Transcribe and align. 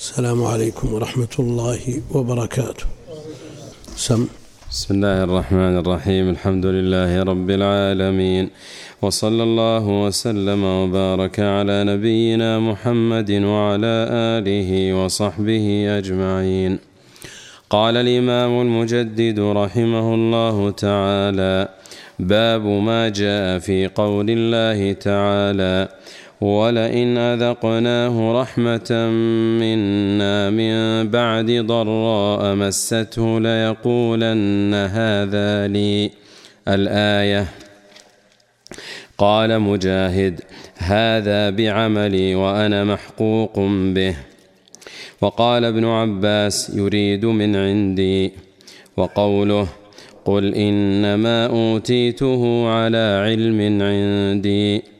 السلام 0.00 0.44
عليكم 0.44 0.94
ورحمة 0.94 1.34
الله 1.38 2.02
وبركاته. 2.14 2.84
سم. 3.96 4.26
بسم 4.70 4.94
الله 4.94 5.24
الرحمن 5.24 5.74
الرحيم. 5.78 6.28
الحمد 6.30 6.66
لله 6.66 7.22
رب 7.22 7.50
العالمين. 7.50 8.50
وصلى 9.02 9.42
الله 9.42 9.84
وسلم 10.04 10.64
وبارك 10.64 11.40
على 11.40 11.84
نبينا 11.84 12.60
محمد 12.60 13.30
وعلى 13.30 13.94
آله 14.36 14.70
وصحبه 15.00 15.66
أجمعين. 15.98 16.78
قال 17.70 17.96
الإمام 17.96 18.60
المجدد 18.60 19.40
رحمه 19.40 20.14
الله 20.14 20.70
تعالى 20.70 21.68
باب 22.18 22.64
ما 22.66 23.08
جاء 23.08 23.58
في 23.58 23.88
قول 23.88 24.26
الله 24.30 24.92
تعالى 24.92 25.88
ولئن 26.40 27.18
أذقناه 27.18 28.42
رحمة 28.42 29.10
منا 29.60 30.50
من 30.50 31.08
بعد 31.10 31.50
ضراء 31.50 32.54
مسته 32.54 33.40
ليقولن 33.40 34.74
هذا 34.74 35.68
لي 35.68 36.10
الآية 36.68 37.46
قال 39.18 39.60
مجاهد 39.60 40.40
هذا 40.76 41.50
بعملي 41.50 42.34
وأنا 42.34 42.84
محقوق 42.84 43.58
به. 43.94 44.16
وقال 45.20 45.64
ابن 45.64 45.84
عباس 45.84 46.72
يريد 46.74 47.24
من 47.24 47.56
عندي. 47.56 48.32
وقوله 48.96 49.68
قل 50.24 50.54
إنما 50.54 51.46
أوتيته 51.46 52.68
على 52.68 53.22
علم 53.24 53.82
عندي. 53.82 54.95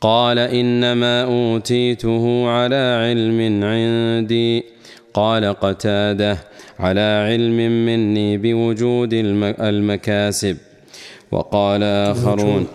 قال 0.00 0.38
إنما 0.38 1.24
أوتيته 1.24 2.48
على 2.48 2.98
علم 3.02 3.64
عندي. 3.64 4.64
قال 5.14 5.44
قتاده 5.44 6.38
على 6.78 7.26
علم 7.28 7.86
مني 7.86 8.38
بوجود 8.38 9.12
المكاسب. 9.60 10.56
وقال 11.32 11.82
آخرون. 11.82 12.66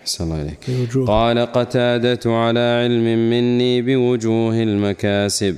أحسن 0.00 0.24
الله 0.24 0.42
إليك. 0.42 1.08
قال 1.08 1.38
قتادة 1.38 2.20
على 2.26 2.82
علم 2.84 3.30
مني 3.30 3.82
بوجوه 3.82 4.62
المكاسب. 4.62 5.56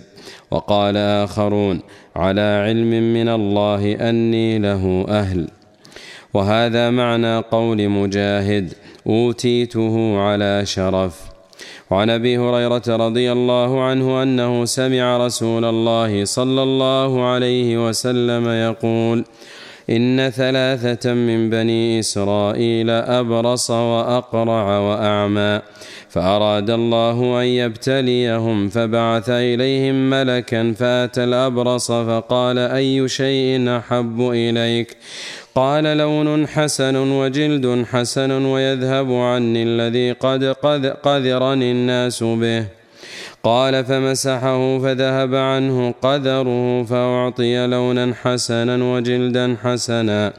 وقال 0.51 0.97
آخرون. 0.97 1.81
على 2.17 2.65
علم 2.67 3.15
من 3.15 3.29
الله 3.29 4.11
أني 4.11 4.59
له 4.59 5.07
أهل. 5.09 5.49
وهذا 6.35 6.91
معنى 6.91 7.39
قول 7.39 7.89
مجاهد. 7.89 8.73
أوتيته 9.07 10.19
على 10.19 10.67
شرف. 10.67 11.35
وعن 11.91 12.11
أبي 12.11 12.39
هريرة 12.39 12.83
رضي 12.89 13.33
الله 13.33 13.83
عنه 13.83 14.23
أنه 14.23 14.65
سمع 14.65 15.27
رسول 15.27 15.65
الله 15.65 16.25
صلى 16.25 16.63
الله 16.63 17.25
عليه 17.25 17.89
وسلم 17.89 18.49
يقول 18.49 19.25
إن 19.91 20.31
ثلاثة 20.31 21.15
من 21.15 21.51
بني 21.51 22.01
إسرائيل 22.01 22.91
أبرص 22.91 23.71
وأقرع 23.71 24.79
وأعمى 24.79 25.61
فأراد 26.09 26.71
الله 26.71 27.43
أن 27.43 27.47
يبتليهم 27.47 28.69
فبعث 28.69 29.31
إليهم 29.31 30.11
ملكا 30.11 30.73
فأتى 30.73 31.25
الأبرص 31.25 31.93
فقال 31.93 32.59
أي 32.59 33.09
شيء 33.09 33.77
أحب 33.77 34.21
إليك؟ 34.21 34.97
قال 35.55 35.85
لون 35.85 36.47
حسن 36.47 36.97
وجلد 36.97 37.85
حسن 37.93 38.31
ويذهب 38.31 39.13
عني 39.13 39.63
الذي 39.63 40.13
قد 40.13 40.45
قذ 40.45 40.89
قذرني 40.91 41.73
الناس 41.73 42.23
به. 42.23 42.67
قال 43.43 43.85
فمسحه 43.85 44.79
فذهب 44.79 45.35
عنه 45.35 45.95
قذره 46.03 46.83
فأعطي 46.83 47.67
لونا 47.67 48.15
حسنا 48.23 48.95
وجلدا 48.95 49.57
حسنا. 49.63 50.33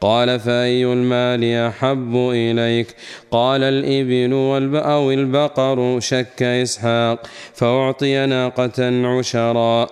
قال 0.00 0.40
فأي 0.40 0.84
المال 0.84 1.68
أحب 1.68 2.16
إليك؟ 2.16 2.94
قال 3.30 3.62
الإبل 3.62 4.76
أو 4.76 5.10
البقر 5.12 6.00
شك 6.00 6.42
إسحاق 6.42 7.26
فأعطي 7.54 8.26
ناقة 8.26 9.08
عشرا. 9.18 9.86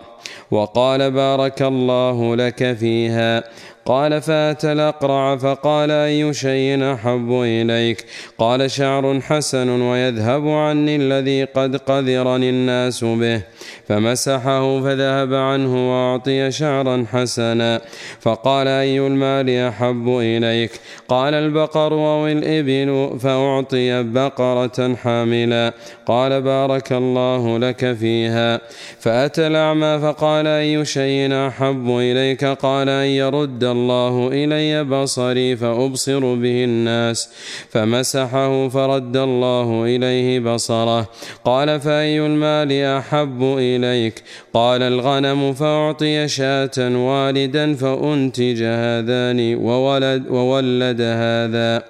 وقال 0.50 1.10
بارك 1.10 1.62
الله 1.62 2.36
لك 2.36 2.72
فيها. 2.72 3.44
قال 3.86 4.22
فاتى 4.22 4.72
الأقرع 4.72 5.36
فقال 5.36 5.90
أي 5.90 6.34
شيء 6.34 6.92
أحب 6.92 7.32
إليك؟ 7.32 8.04
قال 8.38 8.70
شعر 8.70 9.20
حسن 9.20 9.68
ويذهب 9.80 10.48
عني 10.48 10.96
الذي 10.96 11.44
قد 11.44 11.76
قذرني 11.76 12.50
الناس 12.50 13.04
به. 13.04 13.42
فمسحه 13.88 14.80
فذهب 14.80 15.34
عنه 15.34 15.90
وأعطي 15.90 16.50
شعرا 16.50 17.06
حسنا. 17.12 17.80
فقال 18.20 18.68
أي 18.68 19.00
المال 19.00 19.50
أحب 19.50 20.08
إليك؟ 20.08 20.70
قال 21.08 21.34
البقر 21.34 21.92
أو 21.92 22.26
الإبل 22.26 23.18
فأعطي 23.20 24.02
بقرة 24.02 24.94
حاملا. 24.94 25.72
قال 26.06 26.42
بارك 26.42 26.92
الله 26.92 27.58
لك 27.58 27.92
فيها. 27.92 28.60
فأتى 29.00 29.46
الأعمى 29.46 29.98
فقال 30.02 30.46
أي 30.46 30.84
شيء 30.84 31.48
أحب 31.48 31.88
إليك؟ 31.88 32.44
قال 32.44 32.88
أن 32.88 33.06
يرد 33.06 33.64
الله 33.64 34.28
إلي 34.32 34.84
بصري 34.84 35.56
فأبصر 35.56 36.20
به 36.20 36.64
الناس. 36.64 37.28
فمسحه 37.70 38.68
فرد 38.68 39.16
الله 39.16 39.84
إليه 39.84 40.40
بصره. 40.40 41.08
قال 41.44 41.80
فأي 41.80 42.26
المال 42.26 42.72
أحب 42.98 43.55
إليك. 43.58 44.22
قال 44.54 44.82
الغنم 44.82 45.52
فأعطي 45.52 46.28
شاة 46.28 46.78
والدا 46.78 47.74
فأنتج 47.74 48.62
هذان 48.62 49.54
وولد, 49.54 50.24
وولد 50.30 51.00
هذا. 51.00 51.82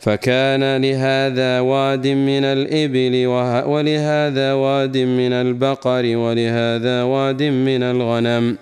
فكان 0.00 0.82
لهذا 0.82 1.60
واد 1.60 2.06
من 2.06 2.44
الإبل 2.44 3.26
ولهذا 3.66 4.52
واد 4.52 4.96
من 4.98 5.32
البقر 5.32 6.16
ولهذا 6.16 7.02
واد 7.02 7.42
من 7.42 7.82
الغنم. 7.82 8.58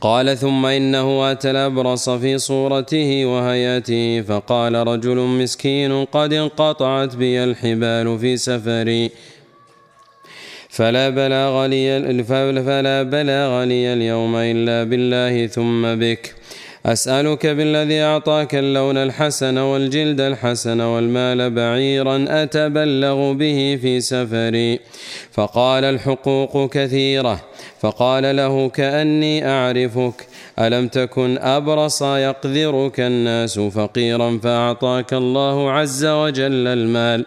قال 0.00 0.38
ثم 0.38 0.66
إنه 0.66 1.32
أتى 1.32 1.50
الأبرص 1.50 2.10
في 2.10 2.38
صورته 2.38 3.24
وهيئته 3.26 4.20
فقال 4.20 4.74
رجل 4.74 5.16
مسكين 5.16 6.04
قد 6.04 6.32
انقطعت 6.32 7.16
بي 7.16 7.44
الحبال 7.44 8.18
في 8.18 8.36
سفري. 8.36 9.10
فلا 10.70 11.08
بلاغ 11.08 11.66
لي 11.66 12.24
فلا 12.62 13.02
بلاغ 13.02 13.64
لي 13.64 13.92
اليوم 13.92 14.36
إلا 14.36 14.84
بالله 14.84 15.46
ثم 15.46 15.94
بك. 15.94 16.34
أسألك 16.86 17.46
بالذي 17.46 18.00
أعطاك 18.02 18.54
اللون 18.54 18.96
الحسن 18.96 19.58
والجلد 19.58 20.20
الحسن 20.20 20.80
والمال 20.80 21.50
بعيرا 21.50 22.24
أتبلغ 22.28 23.32
به 23.32 23.78
في 23.82 24.00
سفري. 24.00 24.80
فقال 25.32 25.84
الحقوق 25.84 26.70
كثيرة 26.70 27.40
فقال 27.80 28.36
له 28.36 28.68
كأني 28.68 29.48
أعرفك. 29.48 30.29
ألم 30.60 30.88
تكن 30.88 31.38
أبرص 31.38 32.02
يقذرك 32.02 33.00
الناس 33.00 33.58
فقيرا 33.58 34.38
فأعطاك 34.42 35.14
الله 35.14 35.70
عز 35.70 36.04
وجل 36.04 36.66
المال. 36.66 37.24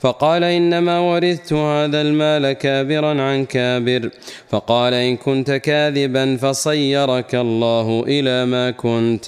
فقال 0.00 0.44
إنما 0.44 0.98
ورثت 0.98 1.52
هذا 1.52 2.00
المال 2.00 2.52
كابرا 2.52 3.22
عن 3.22 3.44
كابر. 3.44 4.10
فقال 4.50 4.94
إن 4.94 5.16
كنت 5.16 5.50
كاذبا 5.50 6.36
فصيرك 6.36 7.34
الله 7.34 8.04
إلى 8.06 8.46
ما 8.46 8.70
كنت. 8.70 9.24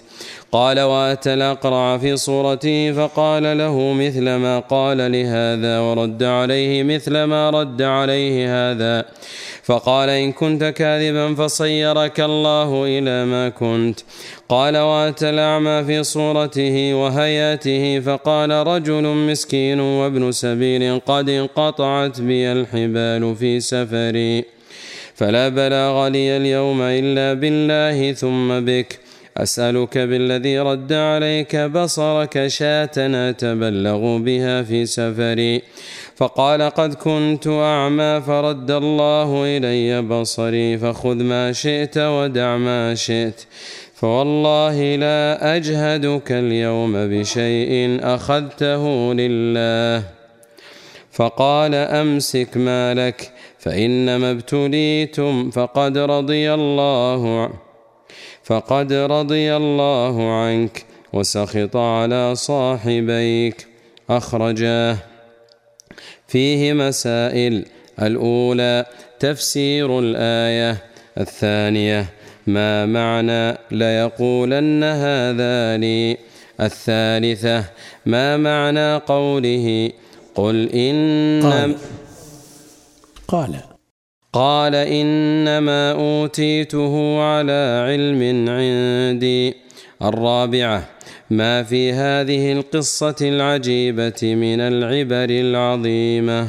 قال 0.52 0.80
وأتى 0.80 1.34
الأقرع 1.34 1.98
في 1.98 2.16
صورته 2.16 2.92
فقال 2.92 3.58
له 3.58 3.92
مثل 3.92 4.24
ما 4.24 4.58
قال 4.58 5.12
لهذا 5.12 5.80
ورد 5.80 6.22
عليه 6.22 6.82
مثل 6.82 7.24
ما 7.24 7.50
رد 7.50 7.82
عليه 7.82 8.70
هذا. 8.70 9.04
فقال 9.66 10.08
إن 10.08 10.32
كنت 10.32 10.64
كاذبا 10.64 11.34
فصيرك 11.34 12.20
الله 12.20 12.84
إلى 12.84 13.24
ما 13.24 13.48
كنت. 13.48 14.00
قال 14.48 14.76
واتى 14.76 15.30
الأعمى 15.30 15.84
في 15.84 16.02
صورته 16.02 16.94
وهياته 16.94 18.00
فقال 18.00 18.50
رجل 18.50 19.02
مسكين 19.02 19.80
وابن 19.80 20.32
سبيل 20.32 21.00
قد 21.06 21.28
انقطعت 21.28 22.20
بي 22.20 22.52
الحبال 22.52 23.36
في 23.36 23.60
سفري. 23.60 24.44
فلا 25.14 25.48
بلاغ 25.48 26.08
لي 26.08 26.36
اليوم 26.36 26.82
إلا 26.82 27.34
بالله 27.34 28.12
ثم 28.12 28.60
بك. 28.60 28.98
أسألك 29.36 29.98
بالذي 29.98 30.58
رد 30.58 30.92
عليك 30.92 31.56
بصرك 31.56 32.46
شاة 32.46 32.96
أتبلغ 33.30 34.18
بها 34.18 34.62
في 34.62 34.86
سفري. 34.86 35.62
فقال 36.16 36.62
قد 36.62 36.94
كنت 36.94 37.46
أعمى 37.46 38.22
فرد 38.26 38.70
الله 38.70 39.44
إلي 39.44 40.02
بصري 40.02 40.78
فخذ 40.78 41.14
ما 41.14 41.52
شئت 41.52 41.98
ودع 41.98 42.56
ما 42.56 42.94
شئت. 42.94 43.44
فوالله 43.94 44.96
لا 44.96 45.56
أجهدك 45.56 46.32
اليوم 46.32 46.92
بشيء 46.92 47.98
أخذته 48.02 49.14
لله. 49.14 50.02
فقال 51.12 51.74
أمسك 51.74 52.56
مالك 52.56 53.32
فإنما 53.58 54.30
ابتليتم 54.30 55.50
فقد 55.50 55.98
رضي 55.98 56.54
الله 56.54 57.50
فقد 58.42 58.92
رضي 58.92 59.56
الله 59.56 60.32
عنك 60.32 60.84
وسخط 61.12 61.76
على 61.76 62.34
صاحبيك. 62.34 63.66
أخرجاه 64.10 64.96
فيه 66.28 66.72
مسائل 66.72 67.64
الأولى 68.02 68.84
تفسير 69.20 69.98
الآية 69.98 70.78
الثانية 71.18 72.06
ما 72.46 72.86
معنى 72.86 73.58
ليقولن 73.70 74.84
هذا 74.84 75.76
لي؟ 75.76 76.16
الثالثة 76.60 77.64
ما 78.06 78.36
معنى 78.36 78.96
قوله؟ 78.96 79.90
قل 80.34 80.68
إن 80.74 81.40
قال. 81.42 81.76
قال. 83.28 83.56
قال 84.32 84.74
إنما 84.74 85.92
أوتيته 85.92 87.22
على 87.22 87.84
علم 87.88 88.48
عندي. 88.48 89.54
الرابعة 90.02 90.88
ما 91.30 91.62
في 91.62 91.92
هذه 91.92 92.52
القصة 92.52 93.16
العجيبة 93.20 94.20
من 94.22 94.60
العبر 94.60 95.30
العظيمة. 95.30 96.48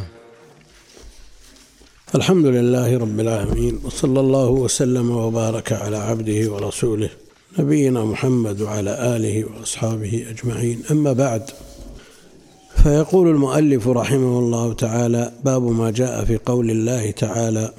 الحمد 2.15 2.45
لله 2.45 2.97
رب 2.97 3.19
العالمين 3.19 3.79
وصلى 3.83 4.19
الله 4.19 4.49
وسلم 4.49 5.11
وبارك 5.11 5.71
على 5.71 5.97
عبده 5.97 6.51
ورسوله 6.51 7.09
نبينا 7.59 8.05
محمد 8.05 8.61
وعلى 8.61 9.15
آله 9.15 9.45
وأصحابه 9.45 10.25
أجمعين. 10.29 10.81
أما 10.91 11.13
بعد 11.13 11.49
فيقول 12.83 13.27
المؤلف 13.27 13.87
رحمه 13.87 14.39
الله 14.39 14.73
تعالى 14.73 15.31
باب 15.45 15.63
ما 15.63 15.91
جاء 15.91 16.25
في 16.25 16.37
قول 16.37 16.71
الله 16.71 17.11
تعالى 17.11 17.73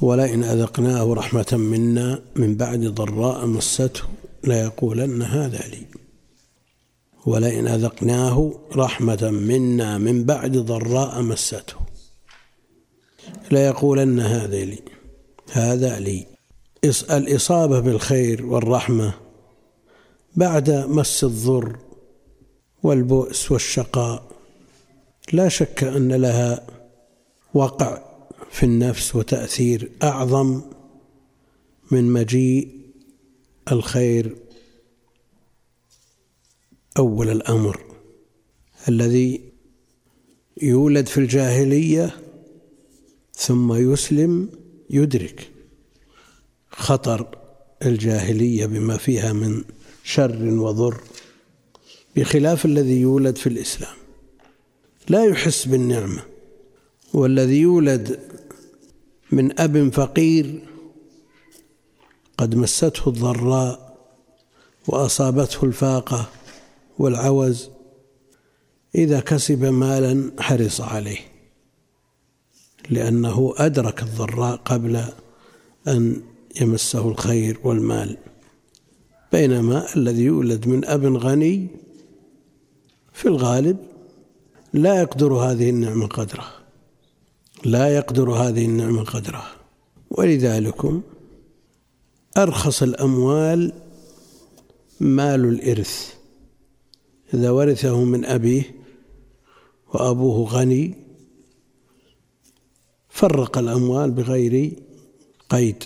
ولئن 0.00 0.44
أذقناه 0.44 1.14
رحمة 1.14 1.52
منا 1.52 2.18
من 2.36 2.54
بعد 2.54 2.80
ضراء 2.80 3.46
مسته 3.46 4.00
ليقولن 4.44 5.22
هذا 5.22 5.58
لي. 5.58 5.91
ولئن 7.26 7.68
أذقناه 7.68 8.52
رحمة 8.76 9.30
منا 9.30 9.98
من 9.98 10.24
بعد 10.24 10.56
ضراء 10.56 11.22
مسته. 11.22 11.76
ليقولن 13.50 14.20
هذا 14.20 14.64
لي 14.64 14.78
هذا 15.52 15.98
لي. 15.98 16.26
الإصابة 17.10 17.80
بالخير 17.80 18.46
والرحمة 18.46 19.14
بعد 20.36 20.70
مس 20.70 21.24
الضر 21.24 21.76
والبؤس 22.82 23.52
والشقاء. 23.52 24.22
لا 25.32 25.48
شك 25.48 25.84
أن 25.84 26.12
لها 26.12 26.66
وقع 27.54 28.02
في 28.50 28.62
النفس 28.62 29.16
وتأثير 29.16 29.90
أعظم 30.02 30.60
من 31.90 32.12
مجيء 32.12 32.68
الخير 33.72 34.36
أول 36.98 37.28
الأمر 37.30 37.80
الذي 38.88 39.40
يولد 40.62 41.06
في 41.06 41.18
الجاهلية 41.18 42.16
ثم 43.34 43.92
يسلم 43.92 44.48
يدرك 44.90 45.50
خطر 46.70 47.38
الجاهلية 47.82 48.66
بما 48.66 48.96
فيها 48.96 49.32
من 49.32 49.64
شر 50.04 50.44
وضر 50.44 51.00
بخلاف 52.16 52.64
الذي 52.64 53.00
يولد 53.00 53.36
في 53.36 53.46
الإسلام. 53.46 53.96
لا 55.08 55.24
يحس 55.24 55.66
بالنعمة 55.66 56.22
والذي 57.14 57.60
يولد 57.60 58.20
من 59.32 59.60
أب 59.60 59.92
فقير 59.92 60.60
قد 62.38 62.54
مسته 62.54 63.08
الضراء 63.08 63.96
وأصابته 64.88 65.64
الفاقة 65.64 66.30
والعوز 66.98 67.70
إذا 68.94 69.20
كسب 69.20 69.64
مالا 69.64 70.32
حرص 70.38 70.80
عليه 70.80 71.18
لأنه 72.90 73.54
أدرك 73.56 74.02
الضراء 74.02 74.56
قبل 74.56 75.04
أن 75.88 76.22
يمسه 76.60 77.08
الخير 77.08 77.58
والمال. 77.64 78.16
بينما 79.32 79.94
الذي 79.96 80.22
يولد 80.22 80.68
من 80.68 80.84
أب 80.84 81.04
غني 81.04 81.66
في 83.12 83.28
الغالب 83.28 83.76
لا 84.72 85.00
يقدر 85.00 85.32
هذه 85.32 85.70
النعمة 85.70 86.06
قدره 86.06 86.46
لا 87.64 87.96
يقدر 87.96 88.30
هذه 88.30 88.64
النعمة 88.64 89.04
قدره. 89.04 89.44
ولذلك 90.10 91.02
أرخص 92.36 92.82
الأموال 92.82 93.72
مال 95.00 95.44
الإرث. 95.44 96.21
إذا 97.34 97.50
ورثه 97.50 98.04
من 98.04 98.24
أبيه 98.24 98.74
وأبوه 99.94 100.48
غني 100.48 100.94
فرق 103.08 103.58
الأموال 103.58 104.10
بغير 104.10 104.72
قيد. 105.48 105.84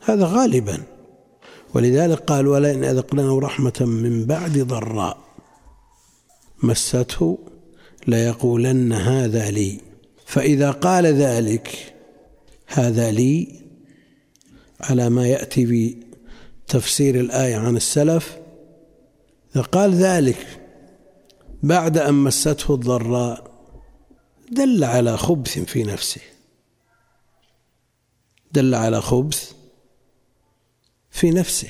هذا 0.00 0.26
غالبا. 0.26 0.82
ولذلك 1.74 2.18
قال 2.18 2.46
ولئن 2.46 2.84
أذقناه 2.84 3.38
رحمة 3.38 3.74
من 3.80 4.24
بعد 4.24 4.58
ضراء 4.58 5.18
مسته 6.62 7.38
ليقولن 8.06 8.92
هذا 8.92 9.50
لي. 9.50 9.80
فإذا 10.26 10.70
قال 10.70 11.06
ذلك 11.06 11.94
هذا 12.66 13.10
لي 13.10 13.60
على 14.80 15.10
ما 15.10 15.26
يأتي 15.26 15.94
بتفسير 16.66 17.20
الآية 17.20 17.56
عن 17.56 17.76
السلف. 17.76 18.38
إذا 19.56 19.64
قال 19.64 19.94
ذلك 19.94 20.65
بعد 21.66 21.98
أن 21.98 22.14
مسته 22.14 22.74
الضراء 22.74 23.50
دل 24.50 24.84
على 24.84 25.16
خبث 25.16 25.58
في 25.58 25.82
نفسه. 25.82 26.20
دل 28.52 28.74
على 28.74 29.00
خبث 29.00 29.52
في 31.10 31.30
نفسه. 31.30 31.68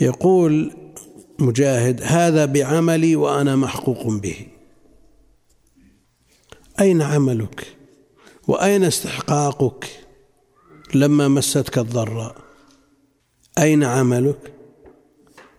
يقول 0.00 0.76
مجاهد 1.38 2.02
هذا 2.02 2.44
بعملي 2.44 3.16
وأنا 3.16 3.56
محقوق 3.56 4.06
به. 4.06 4.46
أين 6.80 7.02
عملك؟ 7.02 7.76
وأين 8.48 8.84
استحقاقك 8.84 10.00
لما 10.94 11.28
مستك 11.28 11.78
الضراء؟ 11.78 12.36
أين 13.58 13.84
عملك؟ 13.84 14.52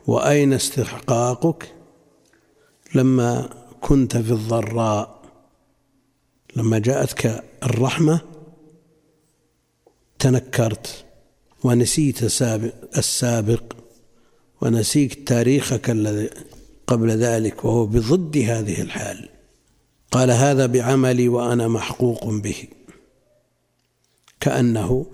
وأين 0.07 0.53
استحقاقك؟ 0.53 1.74
لما 2.95 3.49
كنت 3.81 4.17
في 4.17 4.31
الضراء 4.31 5.21
لما 6.55 6.79
جاءتك 6.79 7.43
الرحمة 7.63 8.21
تنكرت 10.19 11.05
ونسيت 11.63 12.23
السابق 12.97 13.63
ونسيت 14.61 15.27
تاريخك 15.27 15.89
الذي 15.89 16.29
قبل 16.87 17.11
ذلك 17.11 17.65
وهو 17.65 17.85
بضد 17.85 18.37
هذه 18.37 18.81
الحال. 18.81 19.29
قال 20.11 20.31
هذا 20.31 20.65
بعملي 20.65 21.27
وأنا 21.27 21.67
محقوق 21.67 22.29
به. 22.29 22.67
كأنه 24.39 25.05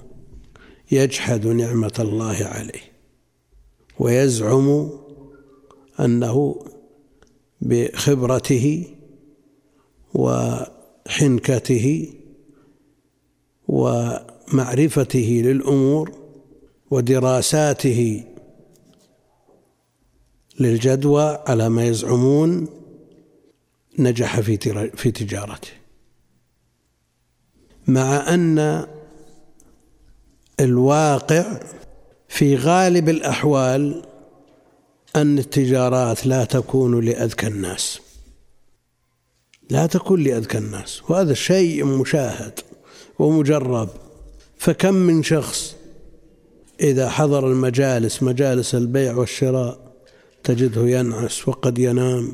يجحد 0.91 1.47
نعمة 1.47 1.93
الله 1.99 2.45
عليه 2.45 2.91
ويزعم 3.99 4.89
أنه 5.99 6.65
بخبرته 7.61 8.85
وحنكته 10.13 12.13
ومعرفته 13.67 15.41
للأمور 15.45 16.11
ودراساته 16.91 18.23
للجدوى 20.59 21.43
على 21.47 21.69
ما 21.69 21.85
يزعمون 21.85 22.67
نجح 23.99 24.39
في 24.39 24.57
في 24.95 25.11
تجارته. 25.11 25.71
مع 27.87 28.33
أن 28.33 28.87
الواقع 30.59 31.59
في 32.27 32.55
غالب 32.55 33.09
الأحوال 33.09 34.10
أن 35.15 35.39
التجارات 35.39 36.27
لا 36.27 36.45
تكون 36.45 37.05
لأذكى 37.05 37.47
الناس. 37.47 37.99
لا 39.69 39.85
تكون 39.85 40.23
لأذكى 40.23 40.57
الناس. 40.57 41.01
وهذا 41.09 41.33
شيء 41.33 41.85
مشاهد 41.85 42.59
ومجرب. 43.19 43.89
فكم 44.57 44.93
من 44.93 45.23
شخص 45.23 45.75
إذا 46.81 47.09
حضر 47.09 47.47
المجالس 47.47 48.23
مجالس 48.23 48.75
البيع 48.75 49.15
والشراء 49.15 49.91
تجده 50.43 50.87
ينعس 50.87 51.47
وقد 51.47 51.79
ينام 51.79 52.33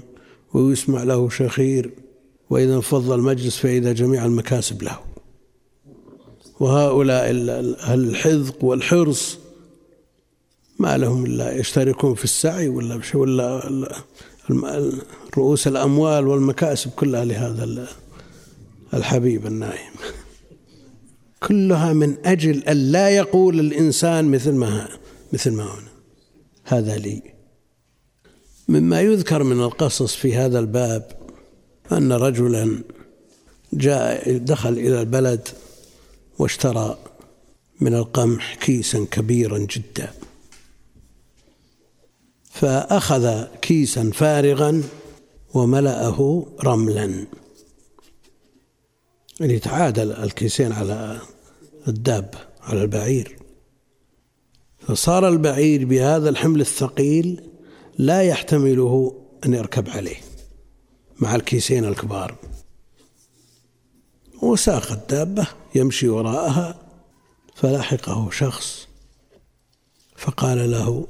ويسمع 0.53 1.03
له 1.03 1.29
شخير 1.29 1.91
وإذا 2.49 2.75
انفض 2.75 3.11
المجلس 3.11 3.57
فإذا 3.57 3.93
جميع 3.93 4.25
المكاسب 4.25 4.83
له. 4.83 4.99
وهؤلاء 6.59 7.31
الحذق 7.93 8.63
والحرص 8.63 9.37
ما 10.79 10.97
لهم 10.97 11.25
إلا 11.25 11.55
يشتركون 11.55 12.15
في 12.15 12.23
السعي 12.23 12.67
ولا 12.67 13.01
ولا 13.13 14.03
رؤوس 15.37 15.67
الأموال 15.67 16.27
والمكاسب 16.27 16.91
كلها 16.91 17.25
لهذا 17.25 17.87
الحبيب 18.93 19.47
النايم. 19.47 19.91
كلها 21.43 21.93
من 21.93 22.15
أجل 22.25 22.63
أن 22.63 22.77
لا 22.77 23.09
يقول 23.09 23.59
الإنسان 23.59 24.25
مثل 24.25 24.51
ما 24.51 24.87
مثل 25.33 25.51
ما 25.51 25.63
هنا. 25.63 25.91
هذا 26.63 26.97
لي. 26.97 27.21
مما 28.67 29.01
يذكر 29.01 29.43
من 29.43 29.61
القصص 29.61 30.15
في 30.15 30.35
هذا 30.35 30.59
الباب 30.59 31.11
أن 31.91 32.11
رجلا 32.11 32.83
جاء 33.73 34.37
دخل 34.37 34.73
إلى 34.73 35.01
البلد 35.01 35.47
واشترى 36.39 36.97
من 37.81 37.93
القمح 37.93 38.55
كيسا 38.55 39.05
كبيرا 39.11 39.57
جدا. 39.57 40.11
فأخذ 42.61 43.43
كيسا 43.61 44.11
فارغا 44.13 44.83
وملأه 45.53 46.47
رملا. 46.63 47.27
ليتعادل 49.39 50.11
الكيسين 50.11 50.71
على 50.71 51.19
الدابة 51.87 52.37
على 52.61 52.81
البعير. 52.81 53.37
فصار 54.79 55.27
البعير 55.27 55.85
بهذا 55.85 56.29
الحمل 56.29 56.61
الثقيل 56.61 57.43
لا 57.97 58.21
يحتمله 58.21 59.21
أن 59.45 59.53
يركب 59.53 59.89
عليه 59.89 60.17
مع 61.19 61.35
الكيسين 61.35 61.85
الكبار. 61.85 62.35
وساق 64.41 64.91
الدابة 64.91 65.47
يمشي 65.75 66.09
وراءها 66.09 66.79
فلاحقه 67.55 68.29
شخص 68.31 68.87
فقال 70.15 70.71
له 70.71 71.07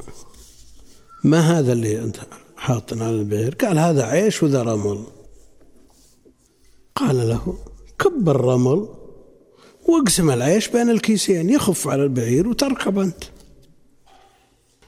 ما 1.24 1.40
هذا 1.40 1.74
اللي 1.74 2.04
أنت 2.04 2.18
حاط 2.58 2.94
على 2.94 3.10
البئر 3.10 3.56
قال 3.56 3.80
هذا 3.80 4.04
عيش 4.06 4.44
وذا 4.44 4.64
رمل. 4.64 5.04
قال 6.96 7.30
له 7.30 7.58
كب 8.00 8.30
الرمل 8.30 8.88
واقسم 9.88 10.30
العيش 10.30 10.68
بين 10.68 10.90
الكيسين 10.90 11.50
يخف 11.50 11.88
على 11.88 12.04
البعير 12.04 12.48
وتركب 12.48 13.00
أنت. 13.00 13.24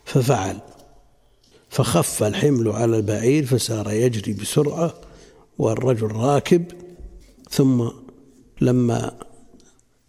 ففعل. 0.06 0.60
فخف 1.70 2.24
الحمل 2.24 2.70
على 2.70 2.98
البعير 2.98 3.46
فسار 3.46 3.92
يجري 3.92 4.34
بسرعة 4.34 4.94
والرجل 5.58 6.12
راكب. 6.12 6.66
ثم 7.50 7.88
لما 8.62 9.12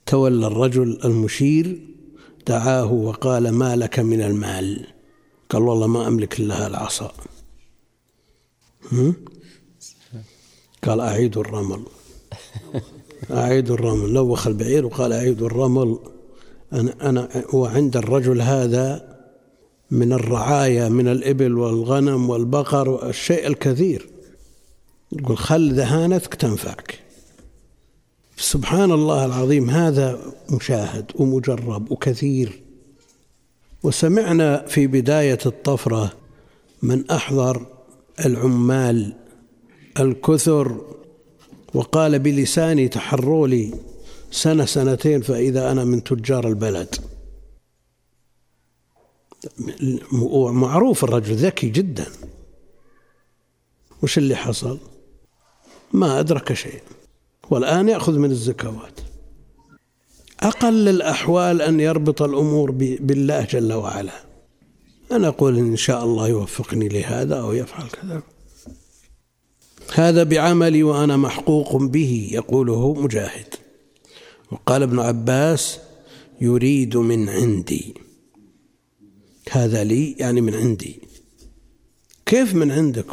تولى 0.06 0.46
الرجل 0.46 1.00
المشير 1.04 1.80
دعاه 2.46 2.92
وقال 2.92 3.50
ما 3.50 3.76
لك 3.76 3.98
من 3.98 4.22
المال؟ 4.22 4.86
قال 5.50 5.62
والله 5.62 5.86
ما 5.86 6.08
أملك 6.08 6.40
إلا 6.40 6.66
العصا 6.66 7.12
قال 10.84 11.00
أعيد 11.00 11.38
الرمل. 11.38 11.82
أعيد 13.30 13.70
الرمل. 13.70 14.12
لوخ 14.12 14.46
البعير 14.46 14.86
وقال 14.86 15.12
أعيد 15.12 15.42
الرمل. 15.42 15.98
أنا 16.72 17.08
أنا 17.08 17.44
وعند 17.52 17.96
الرجل 17.96 18.40
هذا 18.40 19.18
من 19.90 20.12
الرعاية 20.12 20.88
من 20.88 21.08
الإبل 21.08 21.58
والغنم 21.58 22.30
والبقر 22.30 23.08
الشيء 23.08 23.46
الكثير. 23.46 24.08
يقول 25.12 25.38
خل 25.38 25.74
ذهانتك 25.74 26.34
تنفعك. 26.34 27.00
سبحان 28.36 28.92
الله 28.92 29.24
العظيم. 29.24 29.70
هذا 29.70 30.34
مشاهد 30.50 31.12
ومجرب 31.14 31.90
وكثير. 31.90 32.62
وسمعنا 33.82 34.66
في 34.66 34.86
بداية 34.86 35.38
الطفرة 35.46 36.12
من 36.82 37.10
أحضر 37.10 37.66
العمال 38.26 39.16
الكثر 40.00 40.80
وقال 41.74 42.18
بلساني 42.18 42.88
تحروا 42.88 43.48
لي 43.48 43.74
سنة 44.30 44.64
سنتين 44.64 45.22
فإذا 45.22 45.72
أنا 45.72 45.84
من 45.84 46.04
تجار 46.04 46.48
البلد. 46.48 46.94
معروف 50.52 51.04
الرجل 51.04 51.34
ذكي 51.34 51.68
جدا. 51.68 52.06
وش 54.02 54.18
اللي 54.18 54.36
حصل؟ 54.36 54.78
ما 55.92 56.20
أدرك 56.20 56.52
شيء. 56.52 56.82
والآن 57.50 57.88
يأخذ 57.88 58.18
من 58.18 58.30
الزكوات. 58.30 59.00
أقل 60.42 60.88
الأحوال 60.88 61.62
أن 61.62 61.80
يربط 61.80 62.22
الأمور 62.22 62.70
بالله 63.00 63.44
جل 63.44 63.72
وعلا. 63.72 64.24
أنا 65.12 65.28
أقول 65.28 65.58
إن 65.58 65.76
شاء 65.76 66.04
الله 66.04 66.28
يوفقني 66.28 66.88
لهذا 66.88 67.40
أو 67.40 67.52
يفعل 67.52 67.88
كذا. 67.88 68.22
هذا 69.94 70.22
بعملي 70.22 70.82
وأنا 70.82 71.16
محقوق 71.16 71.76
به 71.76 72.30
يقوله 72.32 72.94
مجاهد. 72.94 73.54
وقال 74.50 74.82
ابن 74.82 74.98
عباس 74.98 75.78
يريد 76.40 76.96
من 76.96 77.28
عندي. 77.28 77.94
هذا 79.50 79.84
لي 79.84 80.12
يعني 80.12 80.40
من 80.40 80.54
عندي. 80.54 81.00
كيف 82.26 82.54
من 82.54 82.70
عندك؟ 82.70 83.06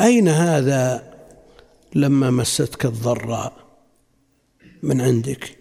أين 0.00 0.28
هذا 0.28 1.14
لما 1.94 2.30
مستك 2.30 2.86
الضراء؟ 2.86 3.67
من 4.82 5.00
عندك. 5.00 5.58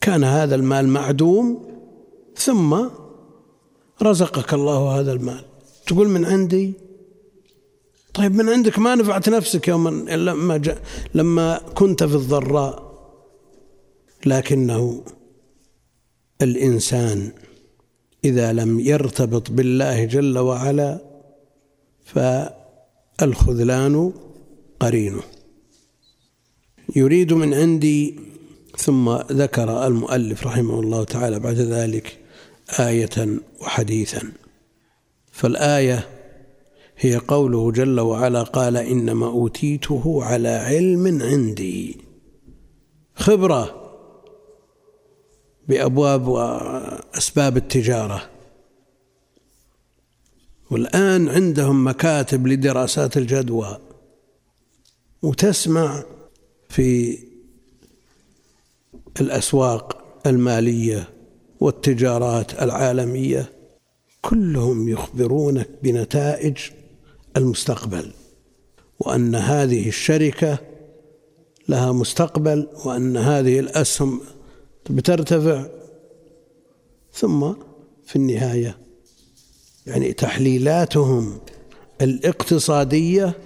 كان 0.00 0.24
هذا 0.24 0.54
المال 0.54 0.88
معدوم 0.88 1.66
ثم 2.36 2.88
رزقك 4.02 4.54
الله 4.54 5.00
هذا 5.00 5.12
المال. 5.12 5.44
تقول 5.86 6.08
من 6.08 6.24
عندي؟ 6.24 6.72
طيب 8.14 8.34
من 8.34 8.48
عندك 8.48 8.78
ما 8.78 8.94
نفعت 8.94 9.28
نفسك 9.28 9.68
يوما 9.68 9.90
لما 10.14 10.56
جاء 10.56 10.82
لما 11.14 11.58
كنت 11.74 12.04
في 12.04 12.14
الضراء. 12.14 12.86
لكنه 14.26 15.04
الإنسان 16.42 17.32
إذا 18.24 18.52
لم 18.52 18.80
يرتبط 18.80 19.50
بالله 19.50 20.04
جل 20.04 20.38
وعلا 20.38 21.00
فالخذلان 23.18 24.12
قرينه. 24.80 25.22
يريد 26.96 27.32
من 27.32 27.54
عندي 27.54 28.20
ثم 28.76 29.16
ذكر 29.16 29.86
المؤلف 29.86 30.46
رحمه 30.46 30.80
الله 30.80 31.04
تعالى 31.04 31.38
بعد 31.38 31.56
ذلك 31.56 32.18
آية 32.80 33.40
وحديثا. 33.60 34.32
فالآية 35.32 36.08
هي 36.98 37.16
قوله 37.16 37.72
جل 37.72 38.00
وعلا 38.00 38.42
قال 38.42 38.76
إنما 38.76 39.26
أوتيته 39.26 40.24
على 40.24 40.48
علم 40.48 41.22
عندي. 41.22 41.96
خبرة 43.14 43.92
بأبواب 45.68 46.28
وأسباب 46.28 47.56
التجارة. 47.56 48.30
والآن 50.70 51.28
عندهم 51.28 51.86
مكاتب 51.86 52.46
لدراسات 52.46 53.16
الجدوى 53.16 53.78
وتسمع 55.22 56.04
في 56.68 57.18
الأسواق 59.20 60.04
المالية 60.26 61.08
والتجارات 61.60 62.62
العالمية 62.62 63.52
كلهم 64.22 64.88
يخبرونك 64.88 65.68
بنتائج 65.82 66.56
المستقبل 67.36 68.12
وأن 68.98 69.34
هذه 69.34 69.88
الشركة 69.88 70.58
لها 71.68 71.92
مستقبل 71.92 72.68
وأن 72.84 73.16
هذه 73.16 73.60
الأسهم 73.60 74.20
بترتفع. 74.90 75.66
ثم 77.12 77.52
في 78.06 78.16
النهاية 78.16 78.78
يعني 79.86 80.12
تحليلاتهم 80.12 81.38
الاقتصادية 82.02 83.38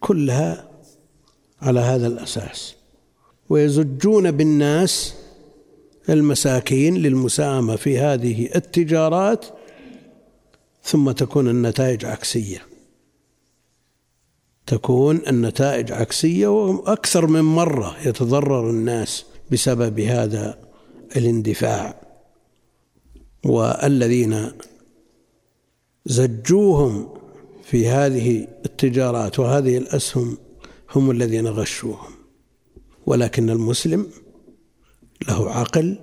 كلها 0.00 0.67
على 1.62 1.80
هذا 1.80 2.06
الأساس. 2.06 2.74
ويزجون 3.48 4.30
بالناس 4.30 5.14
المساكين 6.08 6.96
للمساهمة 6.96 7.76
في 7.76 7.98
هذه 7.98 8.48
التجارات 8.56 9.46
ثم 10.82 11.10
تكون 11.10 11.48
النتائج 11.48 12.04
عكسية. 12.04 12.62
تكون 14.66 15.20
النتائج 15.28 15.92
عكسية 15.92 16.46
وأكثر 16.46 17.26
من 17.26 17.40
مرة 17.40 17.96
يتضرر 18.06 18.70
الناس 18.70 19.24
بسبب 19.50 20.00
هذا 20.00 20.58
الاندفاع. 21.16 21.94
والذين 23.44 24.52
زجوهم 26.06 27.08
في 27.64 27.88
هذه 27.88 28.46
التجارات 28.64 29.38
وهذه 29.38 29.78
الأسهم 29.78 30.38
هم 30.94 31.10
الذين 31.10 31.46
غشوهم 31.46 32.10
ولكن 33.06 33.50
المسلم 33.50 34.06
له 35.28 35.50
عقل 35.50 35.98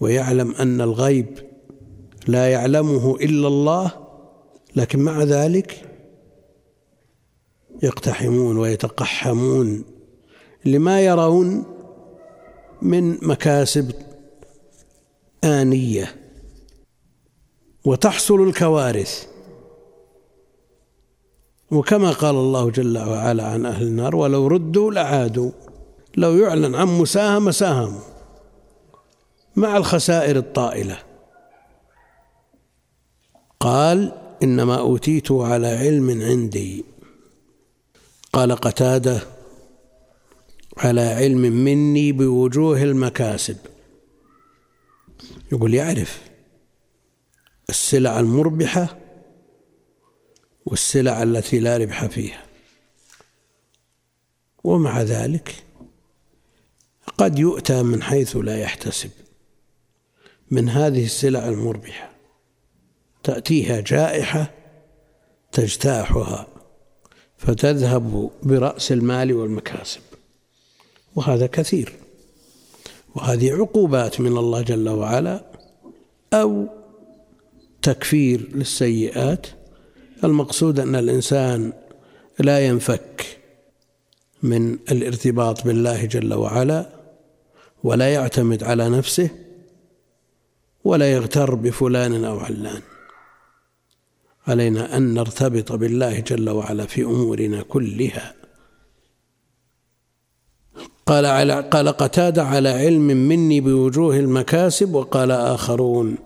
ويعلم 0.00 0.54
أن 0.54 0.80
الغيب 0.80 1.38
لا 2.26 2.50
يعلمه 2.50 3.16
إلا 3.16 3.48
الله 3.48 3.90
لكن 4.76 4.98
مع 4.98 5.22
ذلك 5.22 5.96
يقتحمون 7.82 8.56
ويتقحمون 8.56 9.84
لما 10.64 11.00
يرون 11.00 11.64
من 12.82 13.26
مكاسب 13.26 13.92
آنية 15.44 16.16
وتحصل 17.84 18.48
الكوارث. 18.48 19.26
وكما 21.70 22.10
قال 22.10 22.34
الله 22.34 22.70
جل 22.70 22.98
وعلا 22.98 23.46
عن 23.46 23.66
أهل 23.66 23.86
النار 23.86 24.16
ولو 24.16 24.46
ردوا 24.46 24.92
لعادوا 24.92 25.50
لو 26.16 26.36
يعلن 26.36 26.74
عن 26.74 26.86
مساهمة 26.86 27.50
ساهموا 27.50 28.00
مع 29.56 29.76
الخسائر 29.76 30.36
الطائلة. 30.36 30.98
قال 33.60 34.12
إنما 34.42 34.78
أوتيته 34.78 35.46
على 35.46 35.66
علم 35.66 36.22
عندي. 36.22 36.84
قال 38.32 38.52
قتادة 38.52 39.20
على 40.76 41.00
علم 41.00 41.40
مني 41.40 42.12
بوجوه 42.12 42.82
المكاسب. 42.82 43.56
يقول 45.52 45.74
يعرف 45.74 46.20
السلع 47.68 48.20
المربحة 48.20 49.05
والسلع 50.66 51.22
التي 51.22 51.58
لا 51.58 51.76
ربح 51.76 52.06
فيها. 52.06 52.42
ومع 54.64 55.02
ذلك 55.02 55.64
قد 57.18 57.38
يؤتى 57.38 57.82
من 57.82 58.02
حيث 58.02 58.36
لا 58.36 58.58
يحتسب 58.58 59.10
من 60.50 60.68
هذه 60.68 61.04
السلع 61.04 61.48
المربحة. 61.48 62.10
تأتيها 63.22 63.80
جائحة 63.80 64.50
تجتاحها 65.52 66.46
فتذهب 67.38 68.30
برأس 68.42 68.92
المال 68.92 69.32
والمكاسب. 69.32 70.00
وهذا 71.14 71.46
كثير. 71.46 71.92
وهذه 73.14 73.52
عقوبات 73.52 74.20
من 74.20 74.38
الله 74.38 74.62
جل 74.62 74.88
وعلا 74.88 75.44
أو 76.32 76.66
تكفير 77.82 78.48
للسيئات 78.54 79.46
المقصود 80.24 80.80
أن 80.80 80.94
الإنسان 80.94 81.72
لا 82.38 82.66
ينفك 82.66 83.38
من 84.42 84.72
الارتباط 84.72 85.64
بالله 85.64 86.04
جل 86.04 86.34
وعلا 86.34 86.86
ولا 87.84 88.12
يعتمد 88.12 88.64
على 88.64 88.88
نفسه 88.88 89.30
ولا 90.84 91.12
يغتر 91.12 91.54
بفلان 91.54 92.24
أو 92.24 92.38
علان. 92.38 92.80
علينا 94.46 94.96
أن 94.96 95.14
نرتبط 95.14 95.72
بالله 95.72 96.20
جل 96.20 96.50
وعلا 96.50 96.86
في 96.86 97.02
أمورنا 97.02 97.62
كلها. 97.62 98.34
قال 101.06 101.26
على 101.26 101.60
قال 101.60 101.88
قتادة 101.88 102.44
على 102.44 102.68
علم 102.68 103.06
مني 103.06 103.60
بوجوه 103.60 104.16
المكاسب 104.16 104.94
وقال 104.94 105.30
آخرون 105.30 106.16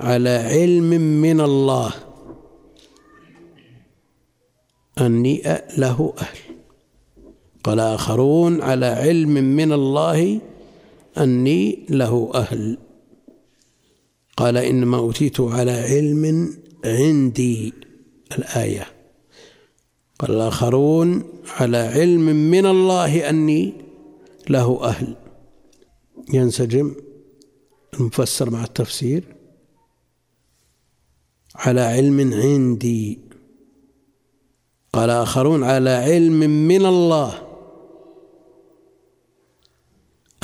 على 0.00 0.30
علم 0.30 0.90
من 1.20 1.40
الله. 1.40 1.92
أني 5.00 5.42
له 5.78 6.14
أهل. 6.18 6.38
قال 7.64 7.80
آخرون 7.80 8.62
على 8.62 8.86
علم 8.86 9.30
من 9.30 9.72
الله 9.72 10.40
أني 11.18 11.86
له 11.90 12.30
أهل. 12.34 12.78
قال 14.36 14.56
إنما 14.56 14.96
أوتيت 14.96 15.40
على 15.40 15.70
علم 15.70 16.54
عندي 16.84 17.72
الآية. 18.38 18.86
قال 20.18 20.30
الآخرون 20.30 21.24
على 21.56 21.76
علم 21.76 22.50
من 22.50 22.66
الله 22.66 23.30
أني 23.30 23.72
له 24.48 24.84
أهل. 24.84 25.16
ينسجم 26.32 26.94
المفسر 27.94 28.50
مع 28.50 28.64
التفسير. 28.64 29.24
على 31.54 31.80
علم 31.80 32.32
عندي 32.32 33.29
قال 34.92 35.10
آخرون 35.10 35.64
على 35.64 35.90
علم 35.90 36.40
من 36.68 36.86
الله. 36.86 37.46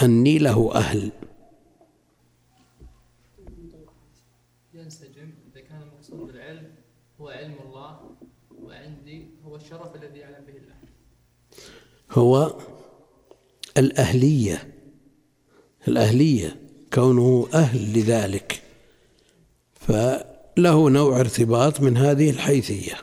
أني 0.02 0.38
له 0.38 0.74
أهل. 0.74 1.12
ينسجم 4.74 5.30
إذا 5.52 5.60
كان 5.60 5.82
المقصود 5.82 6.26
بالعلم 6.32 6.70
هو 7.20 7.28
علم 7.28 7.54
الله 7.66 8.00
وعندي 8.62 9.26
هو 9.44 9.56
الشرف 9.56 9.96
الذي 9.96 10.18
يعلم 10.18 10.44
به 10.46 10.52
الله 10.52 10.74
هو 12.10 12.56
الأهلية. 13.76 14.74
الأهلية 15.88 16.56
كونه 16.92 17.48
أهل 17.54 17.98
لذلك. 17.98 18.62
فله 19.74 20.90
نوع 20.90 21.20
ارتباط 21.20 21.80
من 21.80 21.96
هذه 21.96 22.30
الحيثية. 22.30 22.94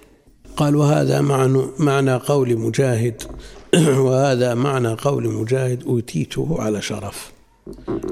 قال 0.57 0.75
وهذا 0.75 1.21
معنى, 1.21 1.67
معنى 1.79 2.15
قول 2.15 2.57
مجاهد 2.57 3.23
وهذا 4.05 4.53
معنى 4.53 4.93
قول 4.93 5.29
مجاهد 5.29 5.83
أوتيته 5.83 6.55
على 6.59 6.81
شرف. 6.81 7.31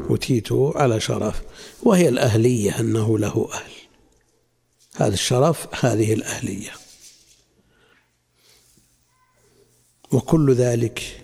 أوتيته 0.10 0.74
على 0.76 1.00
شرف. 1.00 1.42
وهي 1.84 2.10
الأهلية 2.10 2.80
أنه 2.80 3.20
له 3.20 3.50
أهل. 3.54 3.72
هذا 4.96 5.14
الشرف 5.14 5.86
هذه 5.86 6.14
الأهلية. 6.14 6.72
وكل 10.12 10.54
ذلك 10.54 11.24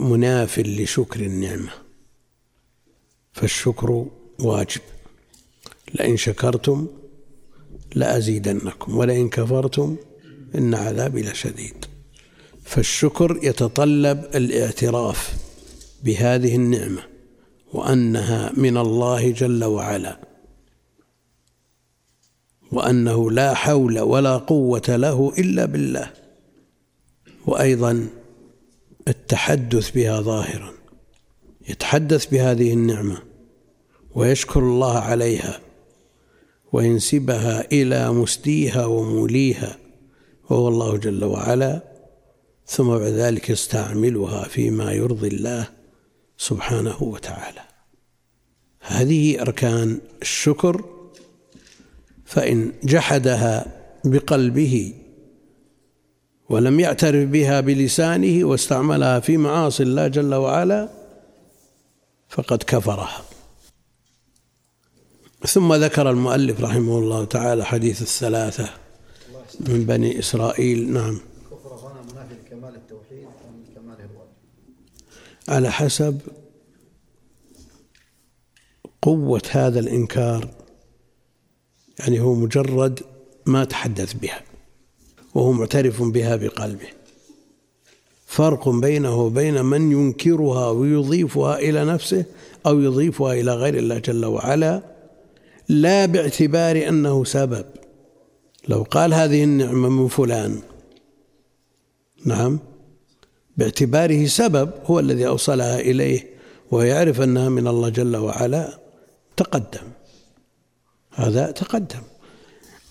مناف 0.00 0.58
لشكر 0.58 1.20
النعمة. 1.20 1.72
فالشكر 3.32 4.06
واجب. 4.38 4.80
لئن 5.94 6.16
شكرتم 6.16 6.86
لأزيدنكم. 7.96 8.96
ولئن 8.96 9.28
كفرتم 9.28 9.96
إن 10.54 10.74
عذابي 10.74 11.22
لشديد. 11.22 11.84
فالشكر 12.64 13.38
يتطلب 13.42 14.24
الاعتراف 14.34 15.34
بهذه 16.04 16.56
النعمة 16.56 17.02
وأنها 17.72 18.52
من 18.56 18.76
الله 18.76 19.30
جل 19.30 19.64
وعلا 19.64 20.20
وأنه 22.72 23.30
لا 23.30 23.54
حول 23.54 23.98
ولا 24.00 24.36
قوة 24.36 24.82
له 24.88 25.32
إلا 25.38 25.64
بالله. 25.64 26.10
وأيضا 27.46 28.08
التحدث 29.08 29.90
بها 29.90 30.20
ظاهرا 30.20 30.72
يتحدث 31.68 32.26
بهذه 32.26 32.72
النعمة 32.72 33.22
ويشكر 34.14 34.60
الله 34.60 34.98
عليها 34.98 35.60
وينسبها 36.76 37.72
إلى 37.72 38.12
مسديها 38.12 38.86
وموليها 38.86 39.76
وهو 40.50 40.68
الله 40.68 40.96
جل 40.96 41.24
وعلا 41.24 41.82
ثم 42.66 42.88
بعد 42.88 43.12
ذلك 43.12 43.50
يستعملها 43.50 44.44
فيما 44.44 44.92
يرضي 44.92 45.28
الله 45.28 45.68
سبحانه 46.38 47.02
وتعالى. 47.02 47.60
هذه 48.80 49.40
أركان 49.40 50.00
الشكر 50.22 50.84
فإن 52.24 52.72
جحدها 52.84 53.66
بقلبه 54.04 54.94
ولم 56.48 56.80
يعترف 56.80 57.28
بها 57.28 57.60
بلسانه 57.60 58.44
واستعملها 58.44 59.20
في 59.20 59.36
معاصي 59.36 59.82
الله 59.82 60.08
جل 60.08 60.34
وعلا 60.34 60.88
فقد 62.28 62.62
كفرها. 62.62 63.25
ثم 65.46 65.74
ذكر 65.74 66.10
المؤلف 66.10 66.60
رحمه 66.60 66.98
الله 66.98 67.24
تعالى 67.24 67.64
حديث 67.64 68.02
الثلاثة 68.02 68.68
من 69.60 69.84
بني 69.84 70.18
إسرائيل. 70.18 70.92
نعم. 70.92 71.20
على 75.48 75.72
حسب 75.72 76.20
قوة 79.02 79.42
هذا 79.50 79.80
الإنكار 79.80 80.48
يعني 81.98 82.20
هو 82.20 82.34
مجرد 82.34 83.00
ما 83.46 83.64
تحدث 83.64 84.12
بها 84.12 84.42
وهو 85.34 85.52
معترف 85.52 86.02
بها 86.02 86.36
بقلبه. 86.36 86.88
فرق 88.26 88.68
بينه 88.68 89.20
وبين 89.20 89.64
من 89.64 89.92
ينكرها 89.92 90.70
ويضيفها 90.70 91.58
إلى 91.58 91.84
نفسه 91.84 92.24
أو 92.66 92.80
يضيفها 92.80 93.32
إلى 93.32 93.54
غير 93.54 93.74
الله 93.74 93.98
جل 93.98 94.24
وعلا 94.24 94.95
لا 95.68 96.06
باعتبار 96.06 96.88
أنه 96.88 97.24
سبب. 97.24 97.64
لو 98.68 98.82
قال 98.82 99.14
هذه 99.14 99.44
النعمة 99.44 99.88
من 99.88 100.08
فلان. 100.08 100.60
نعم. 102.24 102.58
باعتباره 103.56 104.26
سبب 104.26 104.70
هو 104.84 105.00
الذي 105.00 105.26
أوصلها 105.26 105.80
إليه 105.80 106.26
ويعرف 106.70 107.20
أنها 107.20 107.48
من 107.48 107.66
الله 107.66 107.88
جل 107.88 108.16
وعلا. 108.16 108.78
تقدم. 109.36 109.88
هذا 111.14 111.50
تقدم. 111.50 112.02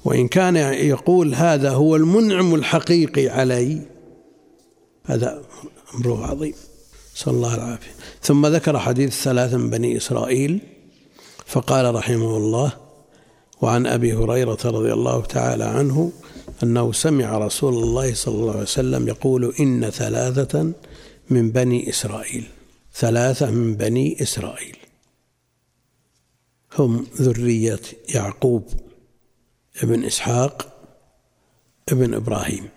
وإن 0.06 0.28
كان 0.28 0.56
يقول 0.56 1.36
هذا 1.36 1.70
هو 1.72 1.96
المنعم 1.96 2.56
الحقيقي 2.56 3.30
علي 3.30 3.82
هذا 5.06 5.42
أمره 5.96 6.26
عظيم. 6.26 6.54
صلى 7.16 7.34
الله 7.34 7.56
العافية 7.56 7.92
ثم 8.22 8.46
ذكر 8.48 8.80
حديث 8.80 9.24
ثلاثة 9.24 9.58
من 9.58 9.70
بني 9.70 9.98
إسرائيل. 9.98 10.75
فقال 11.46 11.96
رحمه 11.96 12.38
الله 12.38 12.74
وعن 13.62 13.88
أبي 13.88 14.14
هريرة 14.14 14.58
رضي 14.66 14.94
الله 14.94 15.22
تعالى 15.22 15.64
عنه 15.64 16.12
أنه 16.64 16.92
سمع 16.92 17.38
رسول 17.38 17.74
الله 17.74 18.14
صلى 18.14 18.36
الله 18.36 18.52
عليه 18.52 18.62
وسلم 18.62 19.08
يقول 19.08 19.54
إن 19.60 19.90
ثلاثة 19.90 20.72
من 21.30 21.52
بني 21.52 21.90
إسرائيل 21.90 22.48
ثلاثة 22.96 23.52
من 23.52 23.76
بني 23.76 24.22
إسرائيل. 24.22 24.78
هم 26.78 27.08
ذرية 27.22 27.80
يعقوب 28.16 28.64
ابن 29.84 30.04
إسحاق 30.04 30.74
ابن 31.90 32.14
إبراهيم. 32.14 32.70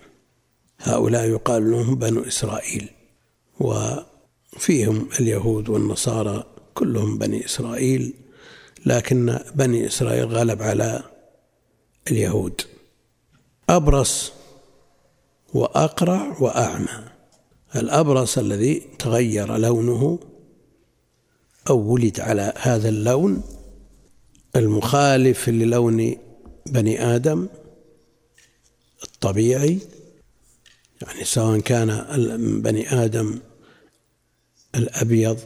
هؤلاء 0.78 1.24
يقال 1.28 1.70
لهم 1.70 1.94
بنو 1.94 2.20
إسرائيل 2.20 2.88
وفيهم 3.60 5.08
اليهود 5.20 5.68
والنصارى 5.68 6.44
كلهم 6.74 7.18
بني 7.18 7.44
إسرائيل. 7.44 8.14
لكن 8.88 9.38
بني 9.54 9.86
إسرائيل 9.86 10.24
غلب 10.24 10.62
على 10.62 11.02
اليهود. 12.10 12.60
أبرص 13.68 14.32
وأقرع 15.54 16.36
وأعمى. 16.40 17.04
الأبرص 17.76 18.38
الذي 18.38 18.82
تغير 18.98 19.56
لونه 19.56 20.18
أو 21.70 21.78
ولد 21.78 22.20
على 22.20 22.52
هذا 22.56 22.88
اللون 22.88 23.42
المخالف 24.56 25.48
للون 25.48 26.16
بني 26.66 27.14
آدم 27.16 27.48
الطبيعي 29.04 29.78
يعني 31.02 31.24
سواء 31.24 31.60
كان 31.60 32.06
بني 32.62 33.04
آدم 33.04 33.38
الأبيض 34.74 35.38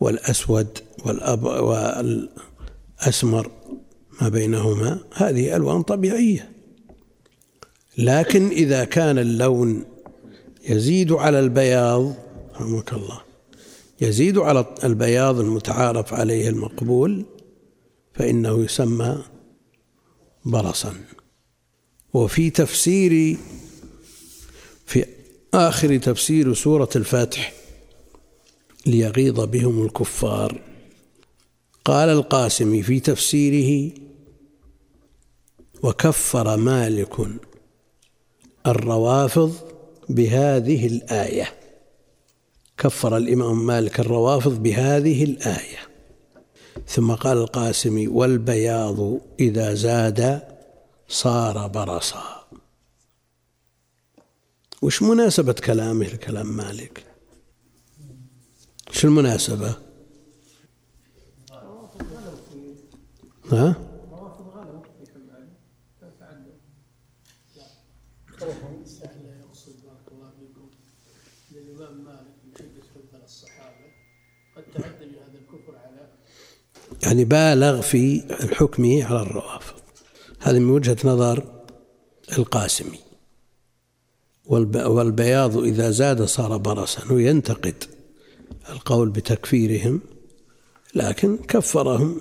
والأسود 0.00 0.78
والأب 1.06 1.44
والأسمر 1.44 3.50
ما 4.20 4.28
بينهما 4.28 4.98
هذه 5.14 5.56
ألوان 5.56 5.82
طبيعية. 5.82 6.50
لكن 7.98 8.48
إذا 8.48 8.84
كان 8.84 9.18
اللون 9.18 9.84
يزيد 10.68 11.12
على 11.12 11.40
البياض 11.40 12.14
رحمك 12.54 12.92
الله 12.92 13.20
يزيد 14.00 14.38
على 14.38 14.64
البياض 14.84 15.40
المتعارف 15.40 16.14
عليه 16.14 16.48
المقبول 16.48 17.24
فإنه 18.14 18.64
يسمى 18.64 19.18
برصا. 20.44 20.94
وفي 22.14 22.50
تفسير 22.50 23.36
في 24.86 25.04
آخر 25.54 25.96
تفسير 25.96 26.54
سورة 26.54 26.88
الفتح 26.96 27.52
ليغيظ 28.86 29.40
بهم 29.40 29.84
الكفار. 29.84 30.60
قال 31.84 32.08
القاسمي 32.08 32.82
في 32.82 33.00
تفسيره 33.00 33.92
وكفر 35.82 36.56
مالك 36.56 37.16
الروافض 38.66 39.54
بهذه 40.08 40.86
الآية. 40.86 41.54
كفر 42.78 43.16
الإمام 43.16 43.66
مالك 43.66 44.00
الروافض 44.00 44.62
بهذه 44.62 45.24
الآية. 45.24 45.78
ثم 46.88 47.12
قال 47.12 47.38
القاسمي 47.38 48.08
والبياض 48.08 49.18
إذا 49.40 49.74
زاد 49.74 50.42
صار 51.08 51.66
برصا. 51.66 52.46
وش 54.82 55.02
مناسبة 55.02 55.52
كلامه 55.52 56.06
لكلام 56.06 56.46
مالك؟ 56.46 57.09
شو 58.92 59.08
المناسبة؟ 59.08 59.74
ها؟ 63.52 63.76
يعني 77.02 77.24
بالغ 77.24 77.80
في 77.80 78.22
حكمه 78.54 79.04
على 79.04 79.22
الروافض. 79.22 79.80
هذه 80.40 80.58
من 80.58 80.70
وجهة 80.70 80.96
نظر 81.04 81.64
القاسمي. 82.38 82.98
والبياض 84.46 85.56
إذا 85.56 85.90
زاد 85.90 86.22
صار 86.22 86.56
برصا 86.56 87.12
وينتقد. 87.12 87.84
القول 88.68 89.08
بتكفيرهم 89.08 90.00
لكن 90.94 91.36
كفرهم. 91.36 92.20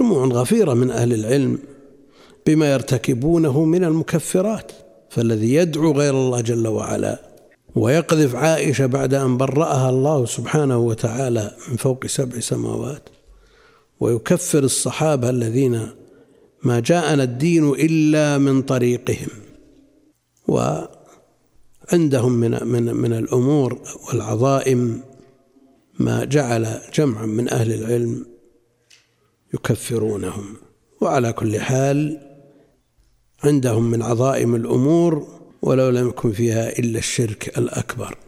جموع 0.00 0.26
غفيرة 0.26 0.74
من 0.74 0.90
أهل 0.90 1.12
العلم 1.12 1.58
بما 2.46 2.72
يرتكبونه 2.72 3.64
من 3.64 3.84
المكفرات 3.84 4.72
فالذي 5.10 5.54
يدعو 5.54 5.92
غير 5.92 6.14
الله 6.14 6.40
جل 6.40 6.68
وعلا 6.68 7.34
ويقذف 7.76 8.34
عائشة 8.34 8.86
بعد 8.86 9.14
أن 9.14 9.36
برأها 9.36 9.90
الله 9.90 10.24
سبحانه 10.24 10.78
وتعالى 10.78 11.56
من 11.70 11.76
فوق 11.76 12.06
سبع 12.06 12.40
سماوات 12.40 13.08
ويكفر 14.00 14.58
الصحابة 14.64 15.30
الذين 15.30 15.88
ما 16.62 16.80
جاءنا 16.80 17.22
الدين 17.22 17.70
إلا 17.70 18.38
من 18.38 18.62
طريقهم. 18.62 19.28
وعندهم 21.92 22.32
من 22.32 22.66
من 22.66 22.96
من 22.96 23.12
الأمور 23.12 23.82
والعظائم 24.08 25.02
ما 25.98 26.24
جعل 26.24 26.80
جمعا 26.94 27.26
من 27.26 27.48
أهل 27.48 27.72
العلم 27.72 28.26
يكفرونهم. 29.54 30.56
وعلى 31.00 31.32
كل 31.32 31.60
حال 31.60 32.20
عندهم 33.44 33.90
من 33.90 34.02
عظائم 34.02 34.54
الأمور 34.54 35.40
ولو 35.62 35.90
لم 35.90 36.08
يكن 36.08 36.32
فيها 36.32 36.78
إلا 36.78 36.98
الشرك 36.98 37.58
الأكبر. 37.58 38.18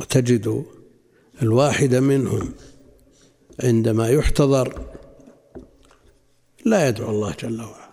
وتجد 0.00 0.64
الواحد 1.42 1.94
منهم 1.94 2.52
عندما 3.62 4.08
يحتضر 4.08 4.80
لا 6.64 6.88
يدعو 6.88 7.10
الله 7.10 7.34
جل 7.40 7.60
وعلا. 7.60 7.90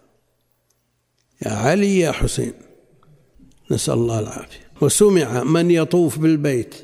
يا 1.46 1.52
علي 1.52 2.00
يا 2.00 2.12
حسين. 2.12 2.67
نسأل 3.72 3.94
الله 3.94 4.20
العافية. 4.20 4.68
وسمع 4.82 5.44
من 5.44 5.72
يطوف 5.72 6.20
بالبيت 6.20 6.76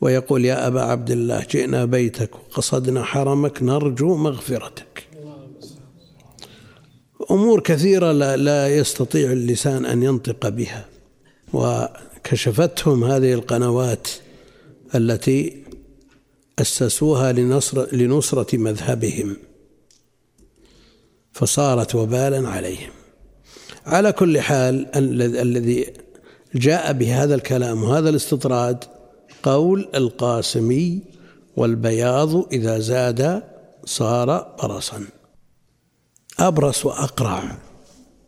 ويقول 0.00 0.44
يا 0.44 0.66
أبا 0.66 0.82
عبد 0.82 1.10
الله 1.10 1.46
جئنا 1.50 1.84
بيتك 1.84 2.34
وقصدنا 2.34 3.02
حرمك 3.02 3.62
نرجو 3.62 4.16
مغفرتك. 4.16 5.06
أمور 7.30 7.60
كثيرة 7.60 8.12
لا, 8.12 8.36
لا 8.36 8.76
يستطيع 8.76 9.32
اللسان 9.32 9.86
أن 9.86 10.02
ينطق 10.02 10.48
بها 10.48 10.88
وكشفتهم 11.52 13.04
هذه 13.04 13.32
القنوات 13.32 14.08
التي 14.94 15.62
أسسوها 16.58 17.32
لنصر 17.32 17.96
لنصرة 17.96 18.56
مذهبهم 18.56 19.36
فصارت 21.32 21.94
وبالا 21.94 22.48
عليهم. 22.48 22.95
على 23.86 24.12
كل 24.12 24.40
حال 24.40 24.96
الذي 25.36 25.92
جاء 26.54 26.92
بهذا 26.92 27.34
الكلام 27.34 27.82
وهذا 27.82 28.08
الاستطراد 28.08 28.84
قول 29.42 29.88
القاسمي 29.94 31.02
والبياض 31.56 32.52
إذا 32.52 32.78
زاد 32.78 33.42
صار 33.84 34.56
برصا. 34.62 35.06
أبرص 36.38 36.86
وأقرع. 36.86 37.58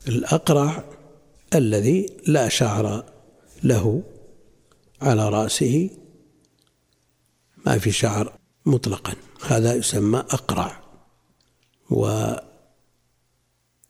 الأقرع 0.08 0.84
الذي 1.54 2.06
لا 2.26 2.48
شعر 2.48 3.04
له 3.64 4.02
على 5.02 5.28
رأسه. 5.28 5.90
ما 7.66 7.78
في 7.78 7.90
شعر 7.90 8.32
مطلقا. 8.66 9.12
هذا 9.46 9.74
يسمى 9.74 10.18
أقرع. 10.18 10.80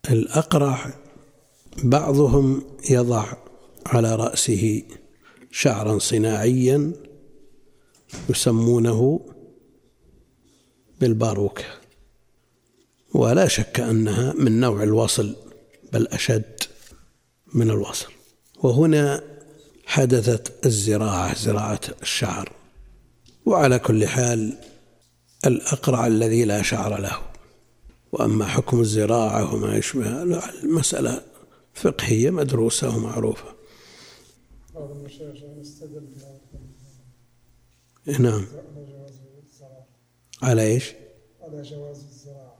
والأقرع 0.09 0.93
بعضهم 1.83 2.63
يضع 2.89 3.25
على 3.85 4.15
رأسه 4.15 4.83
شعرا 5.51 5.99
صناعيا 5.99 6.91
يسمونه 8.29 9.19
بالباروكة 11.01 11.63
ولا 13.13 13.47
شك 13.47 13.79
أنها 13.79 14.33
من 14.33 14.59
نوع 14.59 14.83
الوصل 14.83 15.35
بل 15.93 16.07
أشد 16.07 16.63
من 17.53 17.69
الوصل. 17.69 18.07
وهنا 18.63 19.23
حدثت 19.85 20.65
الزراعة 20.65 21.35
زراعة 21.35 21.79
الشعر. 22.01 22.51
وعلى 23.45 23.79
كل 23.79 24.07
حال 24.07 24.57
الأقرع 25.45 26.07
الذي 26.07 26.45
لا 26.45 26.61
شعر 26.61 27.01
له. 27.01 27.19
وأما 28.11 28.45
حكم 28.45 28.79
الزراعة 28.79 29.53
وما 29.53 29.77
يشبه 29.77 30.23
المسألة 30.63 31.28
فقهية 31.73 32.29
مدروسة 32.29 32.97
ومعروفة 32.97 33.55
نعم 38.19 38.45
على 40.41 40.61
إيش؟ 40.61 40.93
على 41.41 41.61
جواز 41.61 41.97
الزراعة 41.97 42.59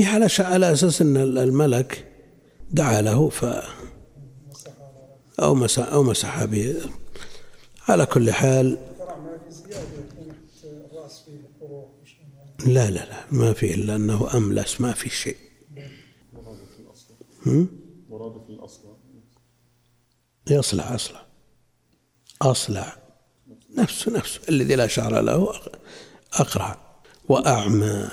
إيه 0.00 0.06
على 0.06 0.28
على 0.38 0.72
أساس 0.72 1.02
إن 1.02 1.16
الملك 1.16 2.12
دعا 2.70 3.00
له 3.00 3.28
ف 3.28 3.44
أو 5.40 5.54
مسح 5.54 5.92
أو 5.92 6.02
مسح 6.02 6.44
به 6.44 6.76
على 7.88 8.06
كل 8.06 8.30
حال. 8.30 8.78
لا 12.66 12.90
لا 12.90 13.04
لا 13.04 13.24
ما 13.30 13.52
في 13.52 13.74
إلا 13.74 13.96
أنه 13.96 14.36
أملس 14.36 14.80
ما 14.80 14.92
في 14.92 15.08
شيء 15.08 15.36
هم؟ 17.46 17.85
مراد 18.16 18.46
في 18.46 18.52
الأصل 18.52 18.96
يصلح 20.50 20.92
اصلح 20.92 21.26
أصلع. 22.42 22.96
نفسه 23.74 24.12
نفسه. 24.12 24.40
الذي 24.48 24.74
لا 24.74 24.86
شعر 24.86 25.20
له 25.20 25.54
أقرع. 26.32 26.78
وأعمى. 27.28 28.08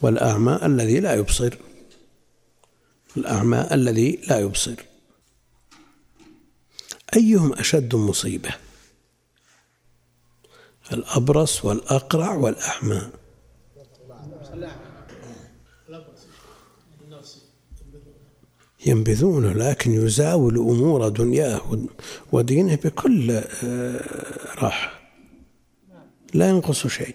والأعمى 0.00 0.60
الذي 0.62 1.00
لا 1.00 1.14
يبصر. 1.14 1.54
الأعمى 3.16 3.68
الذي 3.72 4.20
لا 4.28 4.38
يبصر. 4.38 4.74
أيهم 7.16 7.52
أشد 7.52 7.94
مصيبة؟ 7.94 8.54
الأبرص 10.92 11.64
والأقرع 11.64 12.34
والأعمى. 12.34 13.10
ينبذونه 18.86 19.52
لكن 19.52 19.92
يزاول 19.92 20.58
أمور 20.58 21.08
دنياه 21.08 21.60
ودينه 22.32 22.74
بكل 22.74 23.30
آه، 23.64 24.00
راحة. 24.58 25.02
لا 26.34 26.48
ينقص 26.48 26.86
شيء؟ 26.86 27.14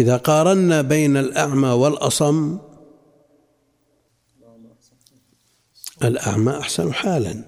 إذا 0.00 0.16
قارنا 0.16 0.82
بين 0.82 1.16
الأعمى 1.16 1.68
والأصم 1.68 2.58
الأعمى 6.04 6.58
أحسن 6.58 6.92
حالا. 6.92 7.44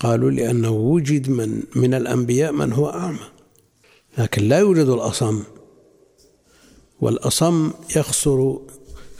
قالوا 0.00 0.30
لأنه 0.30 0.70
وجد 0.70 1.30
من 1.30 1.62
من 1.76 1.94
الأنبياء 1.94 2.52
من 2.52 2.72
هو 2.72 2.90
أعمى. 2.90 3.28
لكن 4.18 4.42
لا 4.42 4.58
يوجد 4.58 4.86
الأصم. 4.86 5.42
والأصم 7.00 7.70
يخسر 7.96 8.60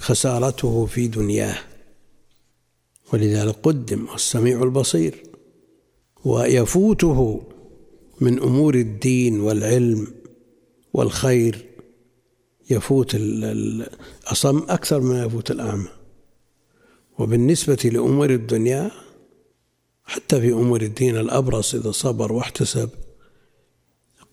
خسارته 0.02 0.86
في 0.86 1.08
دنياه. 1.08 1.58
ولذلك 3.12 3.56
قدم 3.62 4.06
السميع 4.14 4.62
البصير. 4.62 5.22
ويفوته 6.24 7.42
من 8.20 8.38
أمور 8.38 8.74
الدين 8.74 9.40
والعلم 9.40 10.06
والخير. 10.94 11.66
يفوت 12.70 13.14
ال- 13.14 13.44
ال- 13.44 13.88
الأصم 14.22 14.58
أكثر 14.58 15.00
مما 15.00 15.24
يفوت 15.24 15.50
الأعمى. 15.50 15.88
وبالنسبة 17.18 17.90
لأمور 17.92 18.30
الدنيا 18.30 18.90
حتى 20.04 20.40
في 20.40 20.52
أمور 20.52 20.82
الدين 20.82 21.16
الأبرص 21.16 21.74
إذا 21.74 21.90
صبر 21.90 22.32
واحتسب 22.32 22.88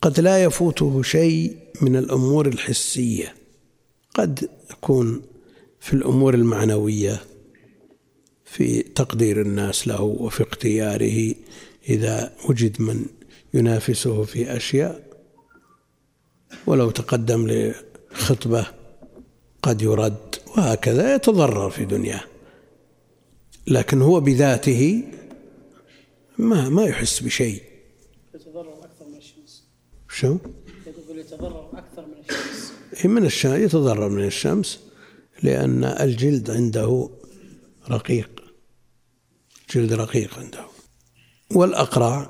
قد 0.02 0.20
لا 0.20 0.44
يفوته 0.44 1.02
شيء 1.02 1.58
من 1.82 1.96
الأمور 1.96 2.48
الحسية. 2.48 3.36
قد 4.16 4.50
يكون 4.72 5.22
في 5.80 5.94
الأمور 5.94 6.34
المعنوية 6.34 7.24
في 8.46 8.82
تقدير 8.82 9.42
الناس 9.42 9.88
له 9.88 10.02
وفي 10.02 10.44
اختياره 10.44 11.36
إذا 11.90 12.34
وجد 12.50 12.82
من 12.82 13.06
ينافسه 13.54 14.24
في 14.24 14.58
أشياء. 14.58 15.10
ولو 16.68 16.92
تقدم 16.92 17.48
لخطبة 17.48 18.66
قد 19.62 19.82
يرد 19.82 20.36
وهكذا 20.58 21.16
يتضرر 21.16 21.70
في 21.70 21.86
دنياه. 21.86 22.24
لكن 23.68 24.02
هو 24.02 24.20
بذاته 24.20 25.04
ما 26.38 26.70
ما 26.70 26.84
يحس 26.86 27.20
بشيء. 27.20 27.64
يتضرر 28.36 28.74
أكثر 28.84 29.06
من 29.08 29.18
الشمس. 29.18 29.64
شو؟ 30.10 30.38
يقول 30.88 31.20
يتضرر 31.20 31.70
أكثر 31.74 32.06
من 32.06 32.14
الشمس. 32.30 32.72
من 33.06 33.26
الشمس 33.26 33.60
يتضرر 33.60 34.10
من 34.10 34.26
الشمس. 34.26 34.80
لأن 35.44 35.84
الجلد 35.84 36.52
عنده 36.52 37.10
رقيق 37.90 38.30
جلد 39.76 39.94
رقيق 39.94 40.40
عنده. 40.40 40.66
والأقرع 41.52 42.30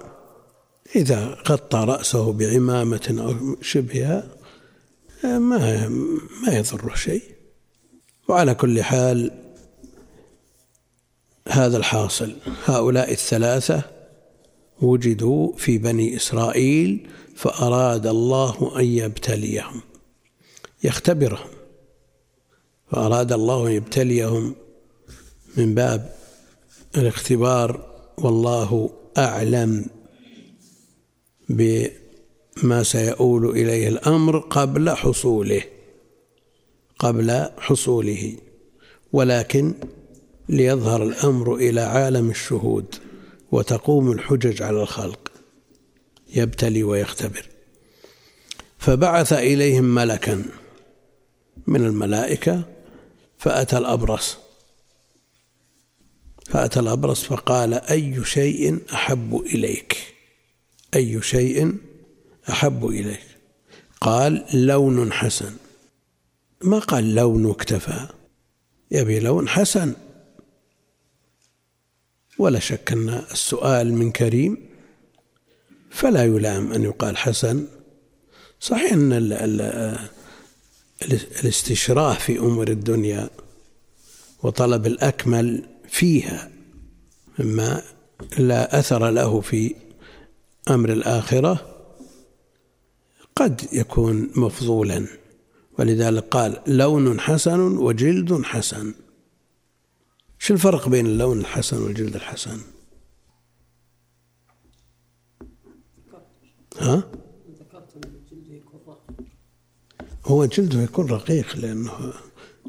إذا 0.95 1.37
غطى 1.49 1.77
رأسه 1.77 2.33
بعمامة 2.33 3.15
أو 3.19 3.61
شبهها 3.61 4.23
ما 5.23 5.87
ما 6.43 6.53
يضره 6.53 6.95
شيء. 6.95 7.23
وعلى 8.27 8.55
كل 8.55 8.83
حال 8.83 9.31
هذا 11.47 11.77
الحاصل. 11.77 12.35
هؤلاء 12.65 13.11
الثلاثة 13.11 13.83
وجدوا 14.81 15.57
في 15.57 15.77
بني 15.77 16.15
إسرائيل 16.15 17.07
فأراد 17.35 18.07
الله 18.07 18.79
أن 18.79 18.85
يبتليهم 18.85 19.81
يختبرهم. 20.83 21.58
فأراد 22.91 23.31
الله 23.31 23.67
أن 23.67 23.71
يبتليهم 23.71 24.55
من 25.57 25.75
باب 25.75 26.15
الاختبار 26.97 27.89
والله 28.17 28.89
أعلم 29.17 29.85
بما 31.49 32.83
سيؤول 32.83 33.49
إليه 33.49 33.87
الأمر 33.87 34.39
قبل 34.39 34.89
حصوله 34.89 35.61
قبل 36.99 37.49
حصوله 37.57 38.35
ولكن 39.13 39.73
ليظهر 40.49 41.03
الأمر 41.03 41.55
إلى 41.55 41.81
عالم 41.81 42.29
الشهود 42.29 42.95
وتقوم 43.51 44.11
الحجج 44.11 44.61
على 44.61 44.81
الخلق 44.81 45.31
يبتلي 46.35 46.83
ويختبر. 46.83 47.45
فبعث 48.77 49.33
إليهم 49.33 49.95
ملكا 49.95 50.45
من 51.67 51.85
الملائكة 51.85 52.63
فأتى 53.39 53.77
الأبرص. 53.77 54.37
فأتى 56.49 56.79
الأبرص 56.79 57.23
فقال 57.23 57.73
أي 57.73 58.25
شيء 58.25 58.79
أحب 58.93 59.35
إليك؟ 59.45 59.97
أي 60.95 61.21
شيء 61.21 61.77
أحب 62.49 62.85
إليك؟ 62.85 63.23
قال 64.01 64.45
لون 64.53 65.11
حسن. 65.11 65.55
ما 66.61 66.79
قال 66.79 67.15
لون 67.15 67.49
اكتفى؟ 67.49 68.07
يبي 68.91 69.19
لون 69.19 69.49
حسن. 69.49 69.93
ولا 72.37 72.59
شك 72.59 72.91
أن 72.91 73.09
السؤال 73.09 73.93
من 73.93 74.11
كريم 74.11 74.69
فلا 75.91 76.25
يلام 76.25 76.71
أن 76.73 76.83
يقال 76.83 77.17
حسن. 77.17 77.67
صحيح 78.59 78.93
أن 78.93 79.13
ال 81.01 81.13
ال 81.13 81.19
الاستشراف 81.43 82.23
في 82.23 82.39
أمور 82.39 82.67
الدنيا 82.67 83.29
وطلب 84.43 84.85
الأكمل 84.85 85.69
فيها 85.89 86.51
مما 87.39 87.81
لا 88.37 88.79
أثر 88.79 89.09
له 89.09 89.41
في 89.41 89.75
أمر 90.69 90.93
الآخرة 90.93 91.75
قد 93.35 93.67
يكون 93.73 94.31
مفضولا. 94.35 95.07
ولذلك 95.79 96.23
قال 96.23 96.61
لون 96.67 97.19
حسن 97.19 97.59
وجلد 97.59 98.41
حسن. 98.43 98.93
شو 100.39 100.53
الفرق 100.53 100.89
بين 100.89 101.05
اللون 101.05 101.39
الحسن 101.39 101.81
والجلد 101.81 102.15
الحسن؟ 102.15 102.59
ها 106.79 106.95
ذكرت 107.59 107.95
أن 107.95 108.03
الجلد 108.03 108.51
يكون 108.51 108.79
رقيق 108.87 109.25
هو 110.29 110.45
جلده 110.45 110.81
يكون 110.81 111.09
رقيق 111.09 111.55
لأنه 111.55 112.13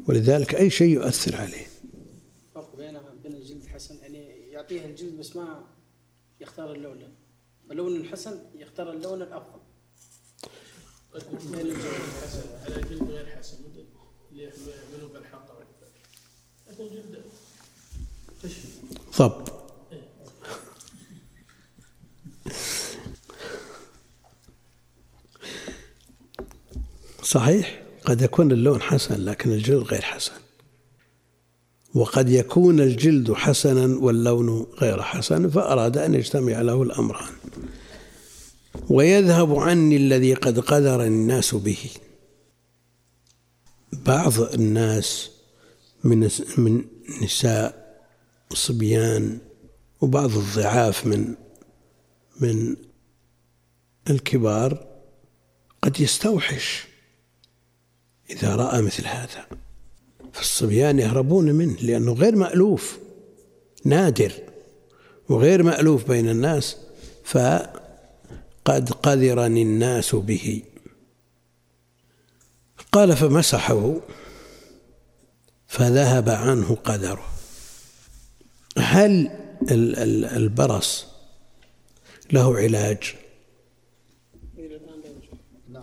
ولذلك 0.07 0.55
أي 0.55 0.69
شيء 0.69 0.89
يؤثر 0.89 1.35
عليه. 1.35 1.67
فرق 2.55 2.75
بينها 2.75 3.13
بين 3.23 3.33
الجلد 3.33 3.63
الحسن 3.63 3.97
يعني 4.01 4.17
يعطيها 4.51 4.85
الجلد 4.85 5.17
بس 5.17 5.35
ما 5.35 5.63
يختار 6.39 6.73
اللون. 6.73 7.03
اللون 7.71 7.95
الحسن 7.95 8.39
يختار 8.55 8.91
اللون 8.91 9.21
الأفضل. 9.21 9.59
قد 11.13 11.21
يكون 11.21 11.59
الجلد 11.59 11.77
حسن 12.23 12.43
على 12.65 12.81
جلد 12.89 13.03
غير 13.03 13.25
حسن 13.25 13.57
اللي 14.31 14.43
يعملوا 14.43 15.09
بالحنطة 15.13 15.53
لكن 16.69 16.87
جلد 16.87 17.21
خشن 18.43 19.60
صحيح 27.23 27.81
قد 28.05 28.21
يكون 28.21 28.51
اللون 28.51 28.81
حسن 28.81 29.25
لكن 29.25 29.51
الجلد 29.51 29.83
غير 29.83 30.01
حسن. 30.01 30.31
وقد 31.93 32.29
يكون 32.29 32.79
الجلد 32.79 33.33
حسنا 33.33 33.97
واللون 33.99 34.67
غير 34.81 35.01
حسن 35.01 35.49
فأراد 35.49 35.97
أن 35.97 36.13
يجتمع 36.13 36.61
له 36.61 36.83
الأمران. 36.83 37.33
ويذهب 38.89 39.55
عني 39.55 39.95
الذي 39.97 40.33
قد 40.33 40.59
قدر 40.59 41.03
الناس 41.03 41.55
به. 41.55 41.89
بعض 43.93 44.41
الناس 44.41 45.31
من 46.03 46.29
من 46.57 46.85
نساء 47.21 48.01
وصبيان 48.51 49.39
وبعض 50.01 50.37
الضعاف 50.37 51.07
من 51.07 51.35
من 52.39 52.75
الكبار 54.09 54.87
قد 55.81 55.99
يستوحش. 55.99 56.90
إذا 58.31 58.55
رأى 58.55 58.81
مثل 58.81 59.07
هذا 59.07 59.47
فالصبيان 60.33 60.99
يهربون 60.99 61.45
منه 61.45 61.75
لأنه 61.81 62.13
غير 62.13 62.35
مألوف 62.35 62.99
نادر 63.85 64.31
وغير 65.29 65.63
مألوف 65.63 66.07
بين 66.07 66.29
الناس 66.29 66.77
فقد 67.23 68.89
قذرني 69.03 69.61
الناس 69.61 70.15
به. 70.15 70.63
قال 72.91 73.17
فمسحه 73.17 73.95
فذهب 75.67 76.29
عنه 76.29 76.75
قدره. 76.75 77.25
هل 78.77 79.31
البرص 80.35 81.05
له 82.31 82.57
علاج. 82.57 83.15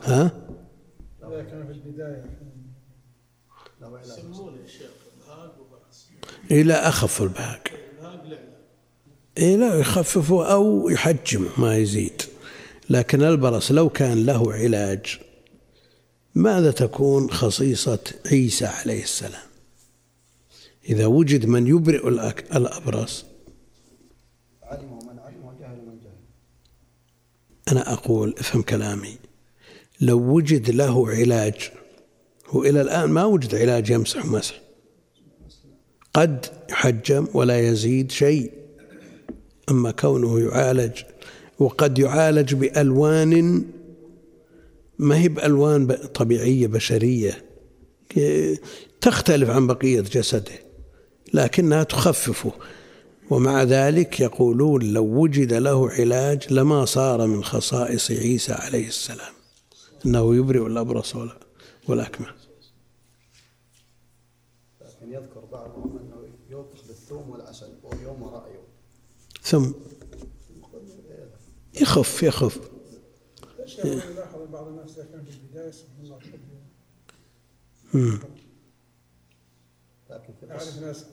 ها؟ 0.03 0.33
إذا 1.23 1.43
كان 1.43 1.67
في 1.67 1.73
البداية. 1.73 2.38
يسمونه 4.13 4.59
وبأس 5.61 6.07
إلى 6.51 6.75
أخف 6.75 7.23
البهاق. 7.23 7.69
لا 8.03 8.39
إيه 9.39 9.57
لا 9.57 9.75
يخففه 9.75 10.53
أو 10.53 10.89
يحجمه 10.89 11.49
ما 11.59 11.77
يزيد. 11.77 12.23
لكن 12.91 13.23
البرص 13.23 13.73
لو 13.73 13.89
كان 13.89 14.27
له 14.27 14.53
علاج 14.53 15.21
ماذا 16.35 16.71
تكون 16.71 17.31
خصيصة 17.31 17.99
عيسى 18.27 18.67
عليه 18.67 19.03
السلام؟ 19.03 19.49
إذا 20.89 21.07
وجد 21.07 21.47
من 21.47 21.67
يبرئ 21.67 22.09
الأبرص. 22.09 23.25
علمه 24.63 24.99
من 25.05 25.19
علم 25.19 25.45
وجهل 25.45 25.77
من 25.87 25.99
جهل 25.99 26.13
أنا 27.73 27.93
أقول 27.93 28.35
افهم 28.39 28.63
كلامي. 28.63 29.17
لو 30.01 30.19
وجد 30.19 30.71
له 30.71 31.11
علاج 31.11 31.71
هو 32.49 32.65
إلى 32.65 32.81
الآن 32.81 33.11
ما 33.11 33.25
وجد 33.25 33.55
علاج 33.55 33.91
يمسح 33.91 34.27
مسح. 34.27 34.61
قد 36.15 36.47
يحجم 36.71 37.27
ولا 37.35 37.61
يزيد 37.69 38.11
شيء. 38.11 38.53
أما 39.71 39.91
كونه 39.91 40.41
يعالج 40.41 40.93
وقد 41.59 41.99
يعالج 41.99 42.55
بألوان 42.55 43.65
ما 44.99 45.19
هي 45.19 45.29
بألوان 45.29 45.87
طبيعية 46.15 46.67
بشرية. 46.67 47.45
تختلف 49.01 49.51
عن 49.51 49.67
بقية 49.67 50.01
جسده 50.01 50.53
لكنها 51.35 51.83
تخففه 51.83 52.53
ومع 53.31 53.63
ذلك 53.63 54.21
يقولون 54.21 54.83
لو 54.93 55.05
وجد 55.05 55.53
له 55.53 55.91
علاج 55.91 56.53
لما 56.53 56.85
صار 56.85 57.27
من 57.27 57.45
خصائص 57.45 58.11
عيسى 58.11 58.53
عليه 58.53 58.89
السلام. 58.89 59.33
إنه 60.07 60.37
يبرئ 60.37 60.67
الأبرص 60.67 61.17
ولا- 61.17 61.48
والأكمة. 61.89 62.35
لكن 64.81 65.13
يذكر 65.13 65.45
بعضهم 65.45 65.99
أنه 65.99 66.29
يوطخ 66.49 66.87
بالثوم 66.87 67.31
والعسل 67.31 67.79
ويوم 67.83 68.23
وراء 68.23 68.55
يوم 68.55 68.67
ثم 69.43 69.73
يخف 71.81 72.23
يخف. 72.23 72.71
بعض 74.53 74.69
الناس 74.69 74.99
إذا 74.99 75.05
كان 75.05 75.25
في 75.25 75.31
البداية 75.31 75.71
سبحان 75.71 76.05
الله. 76.05 76.19
لكن 80.11 80.35
في 80.41 80.51
أعرف 80.51 80.79
ناس 80.79 81.05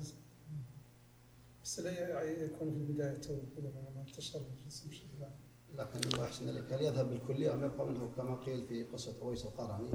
بس 1.63 1.79
لا 1.79 1.91
يعني 1.91 2.43
يكون 2.43 2.71
في 2.71 2.77
البداية 2.77 3.17
تو 3.17 3.37
كذا 3.57 3.71
ما 3.95 4.01
انتشر 4.07 4.39
الجسم 4.39 4.89
بشكل 4.89 5.23
عام 5.23 5.35
لكن 5.75 6.09
الله 6.09 6.25
يحسن 6.25 6.49
إليك. 6.49 6.73
هل 6.73 6.81
يذهب 6.81 7.09
بالكليه 7.09 7.53
أم 7.53 7.63
يبقى 7.63 7.85
منه 7.85 8.11
كما 8.15 8.35
قيل 8.35 8.67
في 8.67 8.83
قصة 8.83 9.21
أويس 9.21 9.45
القرني؟ 9.45 9.89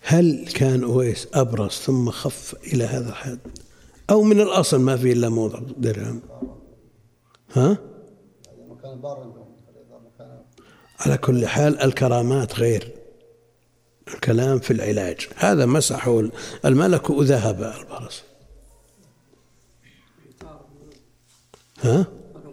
هل 0.00 0.48
كان 0.54 0.84
أويس 0.84 1.28
ابرص 1.34 1.82
ثم 1.82 2.10
خف 2.10 2.54
إلى 2.64 2.84
هذا 2.84 3.08
الحد؟ 3.08 3.38
أو 4.10 4.22
من 4.22 4.40
الأصل 4.40 4.80
ما 4.80 4.96
في 4.96 5.12
إلا 5.12 5.28
موضع 5.28 5.58
درهم. 5.76 6.20
ها؟ 7.52 7.78
على 10.98 11.18
كل 11.18 11.46
حال 11.46 11.80
الكرامات 11.80 12.54
غير. 12.54 12.94
الكلام 14.08 14.58
في 14.58 14.70
العلاج. 14.72 15.28
هذا 15.36 15.66
مسحه 15.66 16.22
الملك 16.64 17.10
وذهب 17.10 17.62
البرص 17.62 18.22
ها؟ 21.80 22.06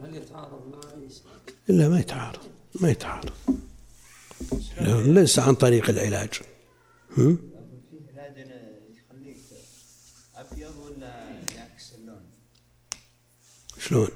هل 0.03 0.15
يتعارض 0.15 0.61
مع 0.71 1.01
عيسى؟ 1.01 1.21
إلا 1.69 1.89
ما 1.89 1.99
يتعارض. 1.99 2.39
ما 2.81 2.89
يتعارض. 2.89 3.29
ليس 4.81 5.39
عن 5.39 5.55
طريق 5.55 5.89
العلاج 5.89 6.29
هم؟ 7.17 7.51
فيه 7.91 8.21
علاج 8.21 8.37
يخليك 8.91 9.37
ابيض 10.35 10.77
ولا 10.77 11.39
يعكس 11.55 11.93
اللون؟ 11.95 12.25
شلون؟ 13.79 14.07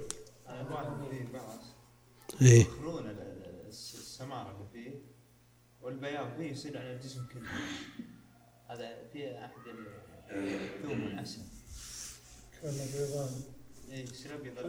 إيه 2.42 2.62
يخلون 2.62 3.06
ال- 3.10 3.22
ال- 3.22 3.68
الس- 3.68 3.96
السمارة 3.96 4.52
اللي 4.56 4.68
فيه 4.74 4.98
والبياض 5.82 6.36
فيه 6.38 6.52
يصير 6.52 6.78
على 6.78 6.94
الجسم 6.96 7.26
كله 7.34 7.50
هذا 8.70 9.08
فيه 9.14 9.46
احد 9.46 9.54
الثوم 10.32 11.04
والعسل 11.04 11.42
كان 12.62 12.72
بيضان 12.74 13.30
إيه، 13.92 14.04
يصير 14.04 14.36
ابيض 14.36 14.60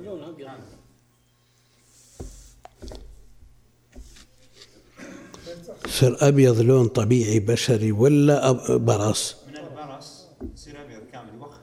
يصير 5.87 6.17
ابيض 6.29 6.61
لون 6.61 6.89
طبيعي 6.89 7.41
بشري 7.41 7.93
ولا 7.93 8.53
برص؟ 8.77 9.37
من 9.49 9.57
البرص 9.57 10.27
يصير 10.55 10.83
أبيض 10.83 11.01
كامل 11.13 11.29
يوخر 11.35 11.61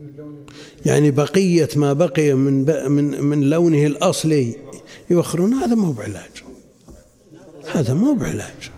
اللون 0.00 0.46
يعني 0.86 1.10
بقية 1.10 1.68
ما 1.76 1.92
بقي 1.92 2.32
من 2.32 2.64
ب... 2.64 2.70
من 2.70 3.22
من 3.24 3.50
لونه 3.50 3.86
الأصلي 3.86 4.56
يوخرون 5.10 5.54
هذا 5.54 5.74
مو 5.74 5.92
بعلاج. 5.92 6.30
هذا 7.66 7.94
مو 7.94 8.14
بعلاج. 8.14 8.70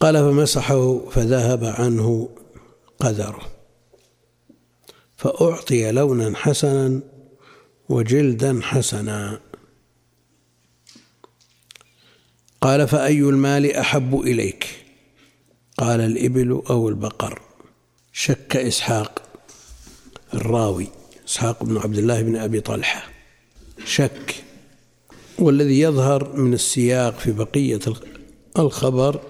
قال 0.00 0.14
فمسحه 0.14 0.98
فذهب 1.10 1.64
عنه 1.64 2.28
قدره 3.00 3.40
فأعطي 5.16 5.92
لونا 5.92 6.36
حسنا 6.36 7.00
وجلدا 7.90 8.60
حسنا. 8.62 9.40
قال 12.60 12.88
فأي 12.88 13.20
المال 13.20 13.72
أحب 13.72 14.20
إليك؟ 14.20 14.84
قال 15.78 16.00
الإبل 16.00 16.62
أو 16.70 16.88
البقر. 16.88 17.42
شك 18.12 18.56
إسحاق 18.56 19.22
الراوي 20.34 20.86
إسحاق 21.28 21.64
بن 21.64 21.78
عبد 21.78 21.98
الله 21.98 22.22
بن 22.22 22.36
أبي 22.36 22.60
طلحة. 22.60 23.10
شك. 23.84 24.44
والذي 25.38 25.80
يظهر 25.80 26.36
من 26.36 26.54
السياق 26.54 27.18
في 27.18 27.32
بقية 27.32 27.80
الخبر 28.58 29.20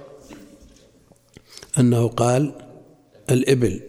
أنه 1.78 2.08
قال 2.08 2.52
الإبل 3.30 3.80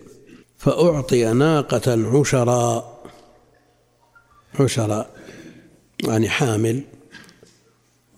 فأعطي 0.58 1.34
ناقة 1.34 2.18
عشراء 2.20 2.91
عشراء 4.60 5.16
يعني 6.04 6.30
حامل 6.30 6.84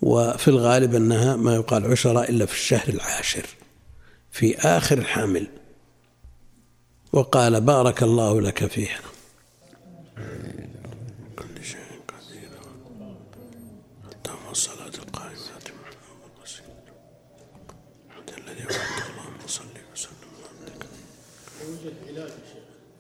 وفي 0.02 0.48
الغالب 0.48 0.96
أنها 0.96 1.36
ما 1.36 1.56
يقال 1.56 1.92
عشراء 1.92 2.30
إلا 2.30 2.46
في 2.46 2.54
الشهر 2.54 2.90
العاشر 2.90 3.46
في 4.32 4.58
آخر 4.58 4.98
الحمل 4.98 5.48
وقال 7.14 7.62
بارك 7.62 8.04
الله 8.04 8.42
لك 8.42 8.66
فيها. 8.66 9.00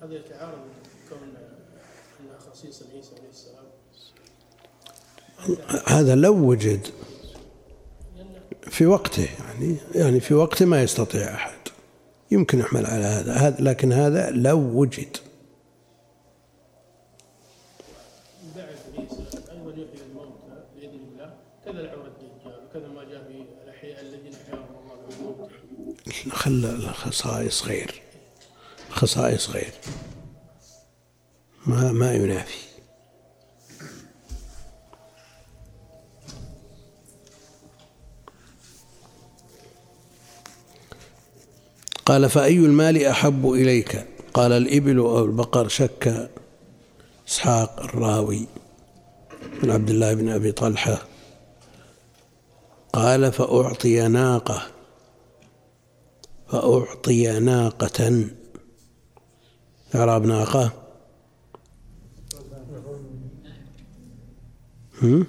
هذا 0.03 0.15
يتعارض 0.15 0.59
كون 1.09 1.33
انها 2.23 2.39
خصيصا 2.39 2.85
عيسى 2.95 3.11
عليه 3.19 3.29
السلام. 3.29 3.65
هذا 5.87 6.15
لو 6.15 6.49
وجد 6.49 6.87
في 8.61 8.85
وقته 8.85 9.29
يعني 9.39 9.77
يعني 9.95 10.19
في 10.19 10.33
وقته 10.33 10.65
ما 10.65 10.83
يستطيع 10.83 11.33
أحد. 11.33 11.57
يمكن 12.31 12.59
يحمل 12.59 12.85
على 12.85 13.05
هذا. 13.05 13.33
هذا 13.33 13.63
لكن 13.63 13.93
هذا 13.93 14.29
لو 14.29 14.59
وجد. 14.59 15.17
خلى 26.31 26.69
الخصائص 26.69 27.63
غير 27.63 28.01
خصائص 28.89 29.49
غير. 29.49 29.71
ما 31.65 31.91
ما 31.91 32.13
ينافي. 32.13 32.63
قال 42.05 42.29
فأي 42.29 42.57
المال 42.57 43.05
أحب 43.05 43.51
إليك؟ 43.51 44.07
قال 44.33 44.51
الإبل 44.51 44.97
أو 44.97 45.25
البقر 45.25 45.67
شك 45.67 46.29
إسحاق 47.27 47.79
الراوي 47.79 48.47
من 49.63 49.71
عبد 49.71 49.89
الله 49.89 50.13
بن 50.13 50.29
أبي 50.29 50.51
طلحة. 50.51 51.07
قال 52.93 53.31
فأعطي 53.31 54.07
ناقة 54.07 54.61
فأعطي 56.47 57.39
ناقة. 57.39 58.27
إعراب 59.95 60.25
ناقة. 60.25 60.82
هم؟ 65.03 65.25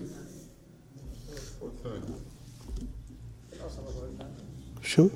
شو؟ 4.83 5.09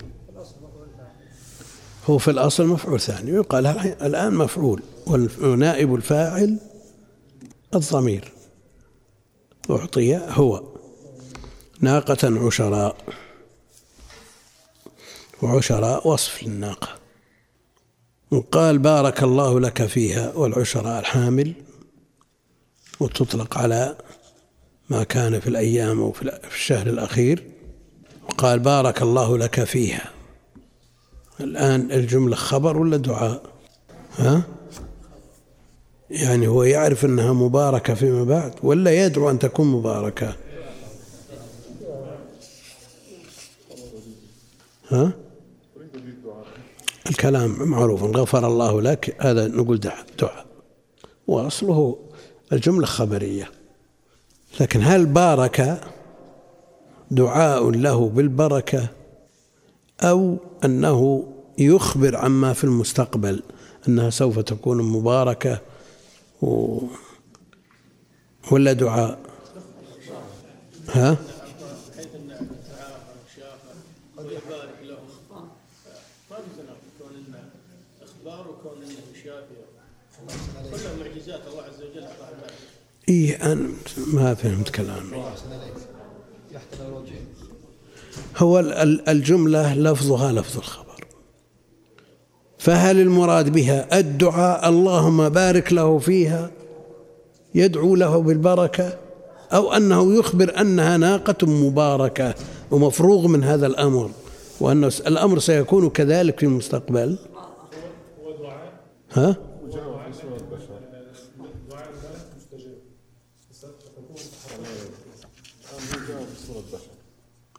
هو 2.07 2.19
في 2.19 2.31
الأصل 2.31 2.67
مفعول 2.67 3.01
ثاني 3.01 3.31
يقال 3.31 3.67
الآن 4.03 4.35
مفعول 4.35 4.83
ونائب 5.41 5.95
الفاعل 5.95 6.59
الضمير 7.75 8.33
أعطي 9.71 10.17
هو 10.17 10.63
ناقة 11.81 12.47
عشراء 12.47 12.97
وعشراء 15.43 16.09
وصف 16.09 16.43
للناقة 16.43 16.89
وقال 18.31 18.79
بارك 18.79 19.23
الله 19.23 19.61
لك 19.61 19.87
فيها 19.87 20.33
والعشراء 20.35 21.01
الحامل 21.01 21.55
وتطلق 23.01 23.59
على 23.59 23.97
ما 24.91 25.03
كان 25.03 25.41
في 25.41 25.49
الأيام 25.49 26.01
وفي 26.01 26.39
الشهر 26.55 26.87
الأخير 26.87 27.45
وقال 28.29 28.59
بارك 28.59 29.03
الله 29.03 29.39
لك 29.39 29.65
فيها. 29.65 30.11
الآن 31.41 31.93
الجملة 31.93 32.37
خبر 32.37 32.77
ولا 32.77 32.97
دعاء؟ 32.97 33.43
ها؟ 34.19 34.43
يعني 36.11 36.49
هو 36.49 36.63
يعرف 36.63 37.05
أنها 37.05 37.33
مباركة 37.33 37.95
فيما 37.95 38.25
بعد 38.25 38.55
ولا 38.63 39.07
يدعو 39.07 39.31
أن 39.31 39.39
تكون 39.39 39.67
مباركة؟ 39.67 40.37
ها؟ 44.89 45.13
الكلام 47.11 47.69
معروف 47.69 48.03
غفر 48.03 48.47
الله 48.47 48.83
لك 48.83 49.17
هذا 49.21 49.49
نقول 49.49 49.81
دعاء. 49.81 50.07
دعاء. 50.19 50.47
وأصله 51.27 51.99
الجملة 52.53 52.87
خبرية. 52.87 53.51
لكن 54.61 54.83
هل 54.83 55.07
بارك 55.07 55.81
دعاء 57.11 57.71
له 57.71 58.09
بالبركة 58.09 58.89
أو 60.01 60.37
أنه 60.65 61.29
يخبر 61.59 62.17
عما 62.17 62.53
في 62.53 62.65
المستقبل 62.65 63.43
أنها 63.89 64.11
سوف 64.11 64.39
تكون 64.39 64.83
مباركة 64.83 65.61
و 66.43 66.81
ولا 68.51 68.73
دعاء؟ 68.73 69.19
ها 70.89 71.17
حيث 71.97 72.07
ان 72.15 72.29
تعافى 72.29 73.13
وشافى 73.25 73.73
ويبارك 74.19 74.79
لهم 74.83 74.99
ما 76.31 76.37
في 76.37 76.51
تناقض 76.57 76.89
كون 76.99 77.11
انه 77.29 77.45
أخبار 78.03 78.51
وكون 78.51 78.83
انه 78.83 79.23
شافي 79.25 79.55
كلها 80.71 81.09
معجزات 81.09 81.41
الله 81.51 81.63
عز 81.63 81.83
وجل 81.83 82.03
اعطاها 82.05 82.33
الناس 82.33 82.53
إيه 83.09 83.53
أنا 83.53 83.69
ما 84.13 84.35
فهمت 84.35 84.69
كلامي. 84.69 85.17
هو 88.37 88.59
ال- 88.59 88.73
ال- 88.73 89.09
الجملة 89.09 89.75
لفظها 89.75 90.33
لفظ 90.33 90.57
الخبر. 90.57 91.05
فهل 92.59 93.01
المراد 93.01 93.49
بها 93.53 93.99
الدعاء 93.99 94.69
اللهم 94.69 95.29
بارك 95.29 95.73
له 95.73 95.99
فيها 95.99 96.51
يدعو 97.55 97.97
له 97.97 98.19
بالبركة 98.23 98.99
أو 99.53 99.73
أنه 99.73 100.15
يخبر 100.15 100.61
أنها 100.61 100.97
ناقة 100.97 101.47
مباركة 101.47 102.35
ومفروغ 102.71 103.27
من 103.27 103.45
هذا 103.45 103.67
الأمر 103.67 104.11
وأن 104.61 104.85
الأمر 104.85 105.39
سيكون 105.39 105.91
كذلك 105.91 106.41
في 106.41 106.47
المستقبل؟ 106.47 107.17
ها؟ 109.13 109.37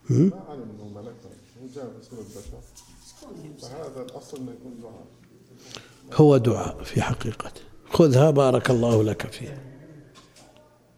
ما 0.09 0.31
علم 0.49 0.61
انه 0.61 0.87
ملك 0.95 1.15
هو 1.61 1.67
جاء 1.75 1.85
في 1.85 2.09
صورة 2.09 2.21
بشر 2.21 2.59
فهذا 3.61 4.01
الاصل 4.01 4.37
انه 4.37 4.51
يكون 4.51 4.79
دعاء 4.81 5.05
هو 6.13 6.37
دعاء 6.37 6.83
في 6.83 7.01
حقيقته 7.01 7.61
خذها 7.89 8.29
بارك 8.29 8.69
الله 8.69 9.03
لك 9.03 9.27
فيها. 9.31 9.57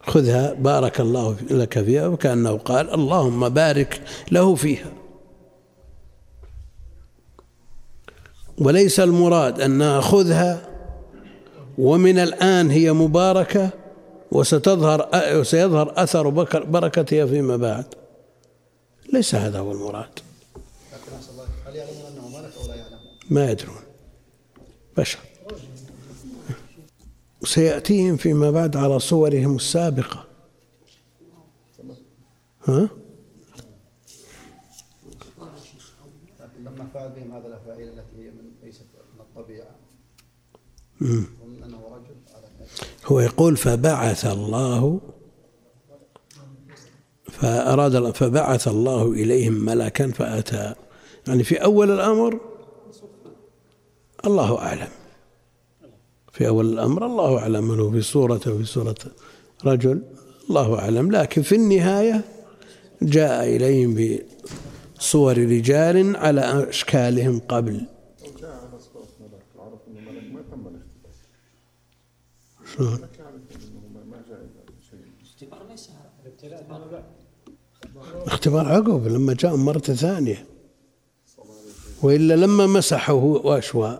خذها 0.01 0.53
بارك 0.53 1.01
الله 1.01 1.35
لك 1.51 1.83
فيها 1.83 2.07
وكأنه 2.07 2.57
قال 2.57 2.93
اللهم 2.93 3.49
بارك 3.49 4.01
له 4.31 4.55
فيها. 4.55 4.91
وليس 8.57 8.99
المراد 8.99 9.61
أن 9.61 9.71
نأخذها 9.71 10.69
ومن 11.77 12.19
الآن 12.19 12.71
هي 12.71 12.93
مباركة 12.93 13.69
وستظهر 14.31 15.09
وسيظهر 15.39 15.93
أثر 15.95 16.29
بركتها 16.59 17.25
فيما 17.25 17.57
بعد. 17.57 17.85
ليس 19.13 19.35
هذا 19.35 19.59
هو 19.59 19.71
المراد. 19.71 20.19
هل 21.65 21.75
يعلمون 21.75 22.05
أنه 22.05 22.27
ملك 22.27 22.53
أو 22.57 22.67
لا 22.67 22.75
يعلمون؟ 22.75 23.17
ما 23.29 23.51
يدرون. 23.51 23.81
بشر. 24.97 25.19
سيأتيهم 27.43 28.17
فيما 28.17 28.51
بعد 28.51 28.77
على 28.77 28.99
صورهم 28.99 29.55
السابقة. 29.55 30.25
ها؟ 32.67 32.89
لما 36.59 36.87
فعل 36.93 37.09
بهم 37.09 37.31
هذه 37.31 37.47
الأفاعيل 37.47 37.87
التي 37.87 38.17
هي 38.17 38.29
من 38.31 38.51
ليست 38.63 38.85
من 39.15 39.21
الطبيعة 39.21 39.75
أنه 41.01 41.81
رجل 41.91 42.15
على 42.35 42.47
هو 43.05 43.19
يقول 43.19 43.57
فبعث 43.57 44.25
الله 44.25 45.01
فأراد 47.41 48.11
فبعث 48.15 48.67
الله 48.67 49.11
إليهم 49.11 49.53
ملكا 49.53 50.11
فأتى. 50.11 50.75
يعني 51.27 51.43
في 51.43 51.55
أول 51.63 51.91
الأمر 51.91 52.39
الله 54.25 54.57
أعلم. 54.59 54.87
في 56.33 56.47
أول 56.47 56.73
الأمر 56.73 57.05
الله 57.05 57.37
أعلم. 57.39 57.71
أنه 57.71 57.91
في 57.91 58.01
صورة 58.01 58.37
في 58.37 58.65
صورة 58.65 58.95
رجل 59.65 60.01
الله 60.49 60.79
أعلم. 60.79 61.11
لكن 61.11 61.41
في 61.41 61.55
النهاية 61.55 62.23
جاء 63.01 63.55
إليهم 63.55 64.17
بصور 64.97 65.37
رجال 65.37 66.15
على 66.15 66.69
أشكالهم 66.69 67.39
قبل. 67.39 67.73
لو 67.73 68.31
جاء 68.41 68.51
على 68.51 68.79
صورة 68.93 69.07
ملك 69.21 69.43
وعرف 69.57 69.79
انه 69.87 69.99
ملك 70.11 70.33
ما 70.33 70.41
تم 70.41 70.67
الاختبار 70.67 71.11
شلون؟ 72.75 72.93
لك 72.93 73.19
يعرف 73.19 73.35
انه 73.55 73.87
ما- 73.93 74.03
ما 74.17 74.23
جاء 74.29 74.37
الا 74.37 74.61
شيء 74.89 74.99
اختبار 78.27 78.67
عقب 78.67 79.07
لما 79.07 79.33
جاء 79.33 79.55
مرة 79.55 79.79
ثانية. 79.79 80.45
وإلا 82.01 82.33
لما 82.33 82.67
مسحه 82.67 83.13
وأشوى. 83.13 83.99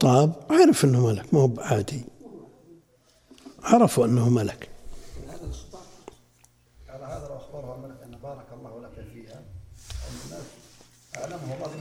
طاب 0.00 0.32
عرف 0.50 0.84
أنه 0.84 1.06
ملك 1.06 1.34
ما 1.34 1.40
هو 1.40 1.50
عادي 1.58 2.00
عرفوا 3.62 4.06
أنه 4.06 4.28
ملك. 4.28 4.68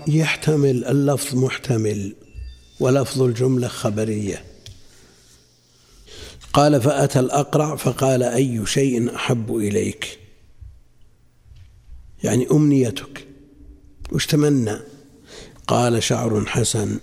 يحتمل 0.07 0.85
اللفظ 0.85 1.35
محتمل 1.35 2.15
ولفظ 2.79 3.21
الجملة 3.21 3.67
خبرية. 3.67 4.45
قال 6.53 6.81
فأتى 6.81 7.19
الأقرع 7.19 7.75
فقال 7.75 8.23
أي 8.23 8.65
شيء 8.65 9.15
أحب 9.15 9.55
إليك؟ 9.55 10.22
يعني 12.23 12.47
أمنيتك. 12.51 13.27
وش 14.11 14.25
تمنى؟ 14.25 14.79
قال 15.67 16.03
شعر 16.03 16.45
حسن 16.45 16.99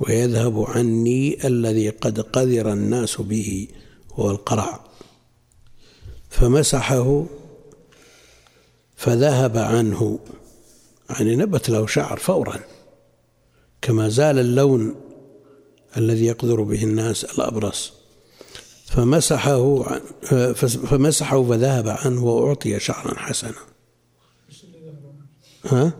ويذهب 0.00 0.60
عني 0.60 1.46
الذي 1.46 1.88
قد 1.88 2.20
قذر 2.20 2.72
الناس 2.72 3.20
به 3.20 3.68
هو 4.12 4.30
القرع. 4.30 4.84
فمسحه 6.30 7.26
فذهب 8.96 9.58
عنه 9.58 10.18
يعني 11.10 11.36
نبت 11.36 11.70
له 11.70 11.86
شعر 11.86 12.18
فورا. 12.18 12.60
كما 13.82 14.08
زال 14.08 14.38
اللون 14.38 14.94
الذي 15.96 16.26
يقدر 16.26 16.62
به 16.62 16.84
الناس 16.84 17.24
الأبرص. 17.24 17.92
فمسحه 18.86 19.82
فمسحه 20.54 21.44
فذهب 21.44 21.88
عنه 21.88 22.24
وأعطي 22.24 22.80
شعرا 22.80 23.18
حسنا. 23.18 23.71
ها؟ 25.64 25.92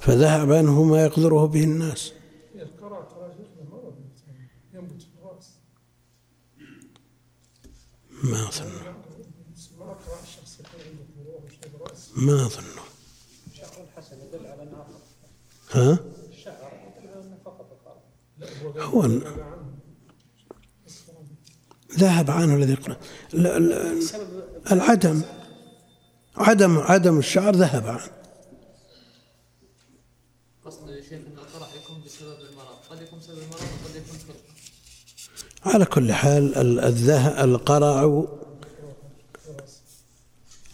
فذهب 0.00 0.52
عنه 0.52 0.82
ما 0.84 1.04
يقدره 1.04 1.46
به 1.46 1.64
الناس. 1.64 2.12
ما 8.24 8.48
أظن 8.48 8.72
ما 12.16 12.46
أظن 12.46 12.64
ها؟ 15.70 15.98
هو 18.76 19.06
ذهب 21.92 22.30
عنه 22.30 22.54
الذي 22.54 22.76
العدم. 24.72 25.22
عدم 26.38 26.78
عدم 26.78 27.18
الشعر 27.18 27.56
ذهب. 27.56 27.86
عنه 27.88 28.00
قصد 30.64 31.00
شيخ 31.00 31.12
إن 31.12 31.38
القرع 31.38 31.68
يكون 31.82 32.02
بسبب 32.06 32.38
المرض. 32.50 32.76
قد 32.90 33.02
يكون 33.02 33.18
بسبب 33.18 33.38
المرض 33.38 33.62
وقد 33.62 33.96
يكون 33.96 34.18
فرق 34.18 34.36
على 35.74 35.84
كل 35.84 36.12
حال 36.12 36.78
الذه 36.78 37.44
القرع 37.44 38.24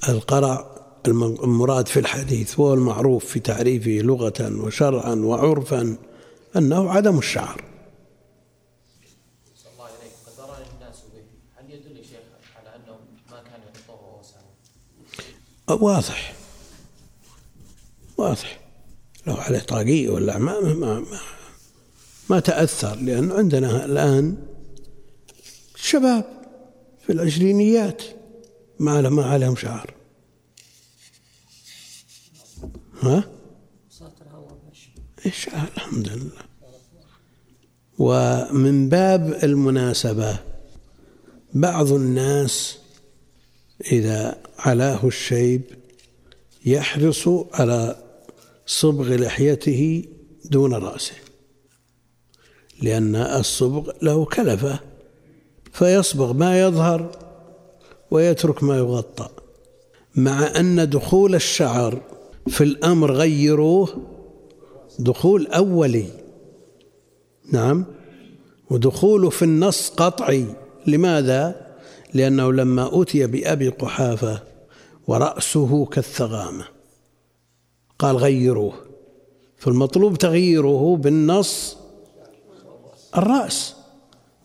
القرع 0.08 0.74
المراد 1.08 1.88
في 1.88 2.00
الحديث 2.00 2.58
وهو 2.60 2.74
المعروف 2.74 3.24
في 3.24 3.40
تعريفه 3.40 3.90
لغة 3.90 4.64
وشرعا 4.64 5.14
وعرفا 5.14 5.96
أنه 6.56 6.90
عدم 6.90 7.18
الشعر 7.18 7.64
صلى 9.56 9.72
الله 9.72 9.84
عليه 9.84 10.10
قد 10.26 10.50
أرى 10.50 10.66
الناس 10.74 10.96
به 11.14 11.24
هل 11.56 11.70
يدل 11.70 11.96
يا 11.96 12.02
شيخ 12.02 12.18
على 12.58 12.76
أنهم 12.76 12.98
ما 13.30 13.42
كانوا 13.42 13.66
يحطوه 13.74 14.20
وسعوا 14.20 14.54
واضح. 15.68 16.34
واضح. 18.16 18.60
لو 19.26 19.34
عليه 19.34 19.58
طاقية 19.58 20.08
ولا 20.08 20.38
ما 20.38 20.60
ما 20.60 20.74
ما, 21.00 21.18
ما 22.30 22.40
تأثر 22.40 22.96
لأن 22.96 23.32
عندنا 23.32 23.84
الآن 23.84 24.36
شباب 25.76 26.24
في 27.06 27.12
العشرينيات 27.12 28.02
ما 28.78 29.00
ما 29.00 29.24
عليهم 29.24 29.56
شعر. 29.56 29.94
ها؟ 33.02 33.24
إيش؟ 35.26 35.48
الحمد 35.48 36.08
لله. 36.08 36.44
ومن 37.98 38.88
باب 38.88 39.38
المناسبة 39.42 40.38
بعض 41.54 41.92
الناس 41.92 42.78
إذا 43.92 44.38
علاه 44.58 45.06
الشيب 45.06 45.62
يحرص 46.66 47.28
على 47.52 47.96
صبغ 48.66 49.14
لحيته 49.14 50.04
دون 50.44 50.74
رأسه 50.74 51.14
لأن 52.82 53.16
الصبغ 53.16 53.92
له 54.02 54.24
كلفة 54.24 54.80
فيصبغ 55.72 56.32
ما 56.32 56.60
يظهر 56.60 57.10
ويترك 58.10 58.62
ما 58.62 58.76
يغطى 58.78 59.28
مع 60.14 60.60
أن 60.60 60.90
دخول 60.90 61.34
الشعر 61.34 62.00
في 62.48 62.64
الأمر 62.64 63.12
غيروه 63.12 63.88
دخول 64.98 65.46
أولي 65.46 66.06
نعم 67.52 67.84
ودخوله 68.70 69.30
في 69.30 69.42
النص 69.42 69.90
قطعي 69.90 70.46
لماذا؟ 70.86 71.63
لأنه 72.14 72.52
لما 72.52 73.02
أتي 73.02 73.26
بأبي 73.26 73.68
قحافة 73.68 74.42
ورأسه 75.06 75.84
كالثغامة. 75.84 76.64
قال 77.98 78.16
غيروه. 78.16 78.74
فالمطلوب 79.56 80.18
تغييره 80.18 80.96
بالنص 80.96 81.76
الرأس 83.16 83.74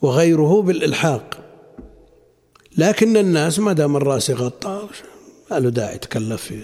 وغيره 0.01 0.61
بالإلحاق. 0.61 1.39
لكن 2.77 3.17
الناس 3.17 3.59
ما 3.59 3.73
دام 3.73 3.95
الرأس 3.95 4.31
غطى 4.31 4.89
ما 5.51 5.59
له 5.59 5.69
داعي 5.69 5.95
يتكلف 5.95 6.41
فيه. 6.41 6.63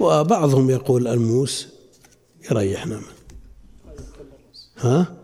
وبعضهم 0.00 0.70
يقول 0.70 1.08
الموس 1.08 1.68
يريحنا 2.50 2.96
منه 2.96 3.06
ها؟ 4.76 5.16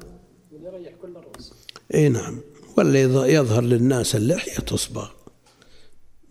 يريح 0.53 0.93
كل 1.03 1.09
الرأس. 1.17 1.53
إي 1.95 2.09
نعم. 2.09 2.41
ولا 2.77 3.27
يظهر 3.27 3.63
للناس 3.63 4.17
اللحية 4.17 4.61
تصبغ. 4.61 5.09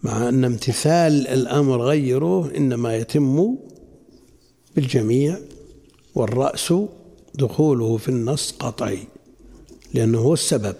مع 0.03 0.29
أن 0.29 0.45
امتثال 0.45 1.27
الأمر 1.27 1.81
غيره 1.81 2.51
إنما 2.57 2.95
يتم 2.97 3.57
بالجميع 4.75 5.39
والرأس 6.15 6.73
دخوله 7.35 7.97
في 7.97 8.09
النص 8.09 8.51
قطعي 8.51 9.07
لأنه 9.93 10.19
هو 10.19 10.33
السبب. 10.33 10.75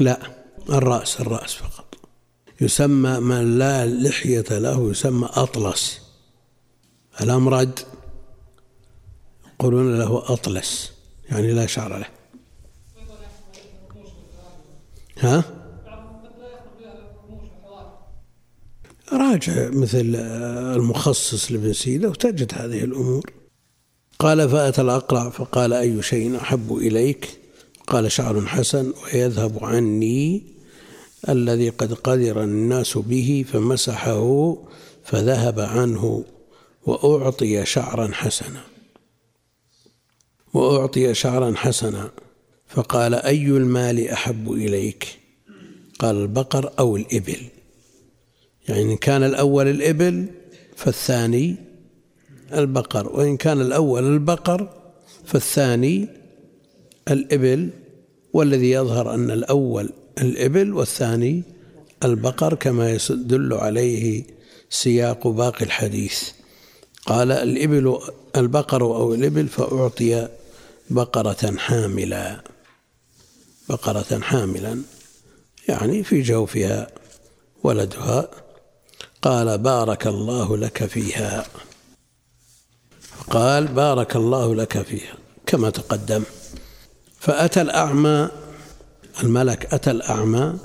لا 0.00 0.20
الرأس 0.68 1.20
الرأس 1.20 1.54
فقط. 1.54 1.85
يسمى 2.60 3.20
من 3.20 3.58
لا 3.58 3.86
لحية 3.86 4.44
له 4.50 4.90
يسمى 4.90 5.28
أطلس. 5.32 6.00
الأمرد 7.20 7.80
يقولون 9.54 9.98
له 9.98 10.32
أطلس 10.32 10.92
يعني 11.30 11.52
لا 11.52 11.66
شعر 11.66 11.98
له. 11.98 12.06
ها؟ 15.18 15.44
راجع 19.12 19.68
مثل 19.68 20.14
المخصص 20.76 21.52
لابن 21.52 21.72
سيدة 21.72 22.08
وتجد 22.08 22.54
هذه 22.54 22.84
الأمور. 22.84 23.30
قال 24.18 24.48
فأتى 24.48 24.80
الأقرع 24.82 25.30
فقال 25.30 25.72
أي 25.72 26.02
شيء 26.02 26.36
أحب 26.36 26.76
إليك؟ 26.76 27.38
قال 27.86 28.12
شعر 28.12 28.46
حسن 28.46 28.92
ويذهب 29.04 29.64
عني 29.64 30.55
الذي 31.28 31.68
قد 31.68 31.92
قدر 31.92 32.44
الناس 32.44 32.98
به 32.98 33.44
فمسحه 33.52 34.56
فذهب 35.04 35.60
عنه 35.60 36.24
وأعطي 36.86 37.64
شعرا 37.64 38.10
حسنا. 38.12 38.60
وأعطي 40.54 41.14
شعرا 41.14 41.54
حسنا. 41.56 42.10
فقال 42.66 43.14
أي 43.14 43.46
المال 43.46 44.08
أحب 44.08 44.52
إليك؟ 44.52 45.18
قال 45.98 46.16
البقر 46.16 46.72
أو 46.78 46.96
الإبل. 46.96 47.42
يعني 48.68 48.82
إن 48.82 48.96
كان 48.96 49.22
الأول 49.22 49.68
الإبل 49.68 50.26
فالثاني 50.76 51.56
البقر 52.52 53.08
وإن 53.08 53.36
كان 53.36 53.60
الأول 53.60 54.04
البقر 54.04 54.68
فالثاني 55.24 56.08
الإبل. 57.10 57.70
والذي 58.32 58.70
يظهر 58.70 59.14
أن 59.14 59.30
الأول 59.30 59.90
الإبل 60.18 60.74
والثاني 60.74 61.42
البقر 62.04 62.54
كما 62.54 62.92
يدل 62.92 63.54
عليه 63.54 64.24
سياق 64.70 65.28
باقي 65.28 65.64
الحديث. 65.64 66.22
قال 67.06 67.32
الإبل 67.32 67.98
البقر 68.36 68.82
أو 68.82 69.14
الإبل 69.14 69.48
فأعطي 69.48 70.28
بقرة 70.90 71.56
حاملا 71.56 72.40
بقرة 73.68 74.20
حاملا 74.20 74.82
يعني 75.68 76.04
في 76.04 76.22
جوفها 76.22 76.88
ولدها. 77.62 78.28
قال 79.22 79.58
بارك 79.58 80.06
الله 80.06 80.56
لك 80.56 80.86
فيها. 80.86 81.46
قال 83.30 83.66
بارك 83.66 84.16
الله 84.16 84.54
لك 84.54 84.82
فيها 84.82 85.14
كما 85.46 85.70
تقدم. 85.70 86.22
فأتى 87.20 87.60
الأعمى 87.60 88.30
الملك 89.22 89.74
أتى 89.74 89.90
الأعمى 89.90 90.58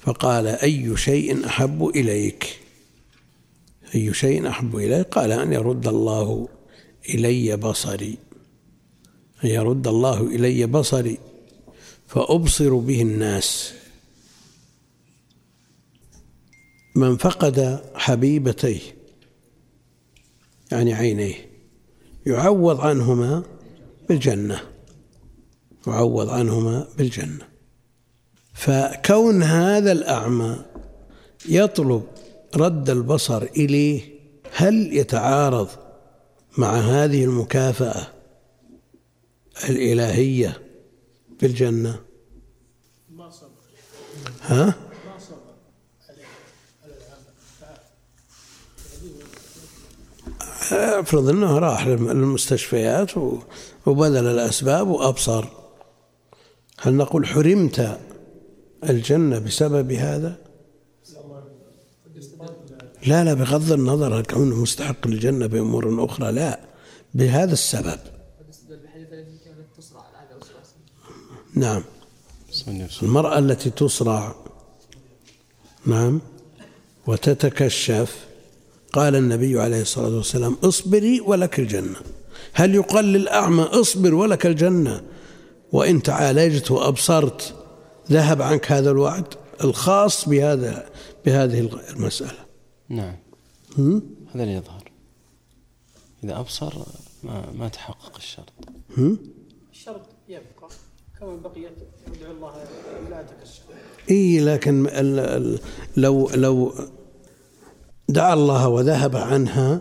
فقال 0.00 0.46
أي 0.46 0.96
شيء 0.96 1.46
أحب 1.46 1.86
إليك؟ 1.86 2.60
أي 3.94 4.14
شيء 4.14 4.48
أحب 4.48 4.76
إليك؟ 4.76 5.06
قال 5.06 5.32
أن 5.32 5.52
يرد 5.52 5.88
الله 5.88 6.48
إلي 7.08 7.56
بصري. 7.56 8.18
أن 9.44 9.48
يرد 9.48 9.86
الله 9.88 10.20
إلي 10.20 10.66
بصري 10.66 11.18
فأبصر 12.06 12.74
به 12.74 13.02
الناس. 13.02 13.72
من 16.94 17.16
فقد 17.16 17.84
حبيبتيه 17.94 18.80
يعني 20.72 20.94
عينيه 20.94 21.34
يعوض 22.26 22.80
عنهما 22.80 23.42
بالجنة 24.08 24.60
يعوض 25.86 26.30
عنهما 26.30 26.88
بالجنة. 26.98 27.55
فكون 28.56 29.42
هذا 29.42 29.92
الأعمى 29.92 30.56
يطلب 31.48 32.02
رد 32.56 32.90
البصر 32.90 33.42
إليه 33.42 34.16
هل 34.52 34.96
يتعارض 34.96 35.68
مع 36.58 36.76
هذه 36.76 37.24
المكافأة 37.24 38.06
الإلهية 39.68 40.62
بالجنة 41.40 42.00
ما 43.10 43.30
صبر 43.30 43.50
ها؟ 44.42 44.64
ما 44.66 45.18
صبر 45.18 45.56
افرض 51.00 51.28
انه 51.28 51.58
راح 51.58 51.86
للمستشفيات 51.86 53.10
وبذل 53.86 54.26
الأسباب 54.26 54.88
وأبصر 54.88 55.44
هل 56.80 56.94
نقول 56.94 57.26
حرمت 57.26 57.98
الجنة 58.84 59.38
بسبب 59.38 59.92
هذا؟ 59.92 60.38
لا 63.06 63.24
لا 63.24 63.34
بغض 63.34 63.72
النظر 63.72 64.18
هل 64.18 64.24
كونه 64.24 64.56
مستحق 64.56 65.06
للجنة 65.06 65.46
بأمور 65.46 66.04
أخرى 66.04 66.32
لا 66.32 66.60
بهذا 67.14 67.52
السبب. 67.52 67.98
نعم. 71.54 71.82
المرأة 73.02 73.38
التي 73.38 73.70
تصرع 73.70 74.34
نعم 75.86 76.20
وتتكشف 77.06 78.26
قال 78.92 79.16
النبي 79.16 79.60
عليه 79.60 79.82
الصلاة 79.82 80.16
والسلام 80.16 80.56
اصبري 80.64 81.20
ولك 81.20 81.58
الجنة. 81.58 81.96
هل 82.52 82.74
يقال 82.74 83.04
للأعمى 83.04 83.62
اصبر 83.62 84.14
ولك 84.14 84.46
الجنة 84.46 85.02
وإن 85.72 86.02
تعالجت 86.02 86.70
وأبصرت 86.70 87.54
ذهب 88.10 88.42
عنك 88.42 88.72
هذا 88.72 88.90
الوعد 88.90 89.24
الخاص 89.64 90.28
بهذا 90.28 90.88
بهذه 91.26 91.70
المسألة. 91.90 92.38
نعم. 92.88 93.16
هم؟ 93.78 94.02
هذا 94.34 94.42
اللي 94.42 94.54
يظهر. 94.54 94.90
إذا 96.24 96.38
أبصر 96.38 96.72
ما, 97.22 97.44
ما 97.58 97.68
تحقق 97.68 98.16
الشرط. 98.16 98.52
هم؟ 98.98 99.18
الشرط 99.72 100.00
يبقى 100.28 100.68
كما 101.20 101.36
بقيت 101.36 101.72
يدعو 102.16 102.32
الله 102.32 102.52
لا 103.10 103.22
تكشف. 103.22 103.62
إي 104.10 104.40
لكن 104.40 104.86
ال 104.86 105.18
ال 105.18 105.58
لو 105.96 106.30
لو 106.34 106.72
دعا 108.08 108.34
الله 108.34 108.68
وذهب 108.68 109.16
عنها 109.16 109.80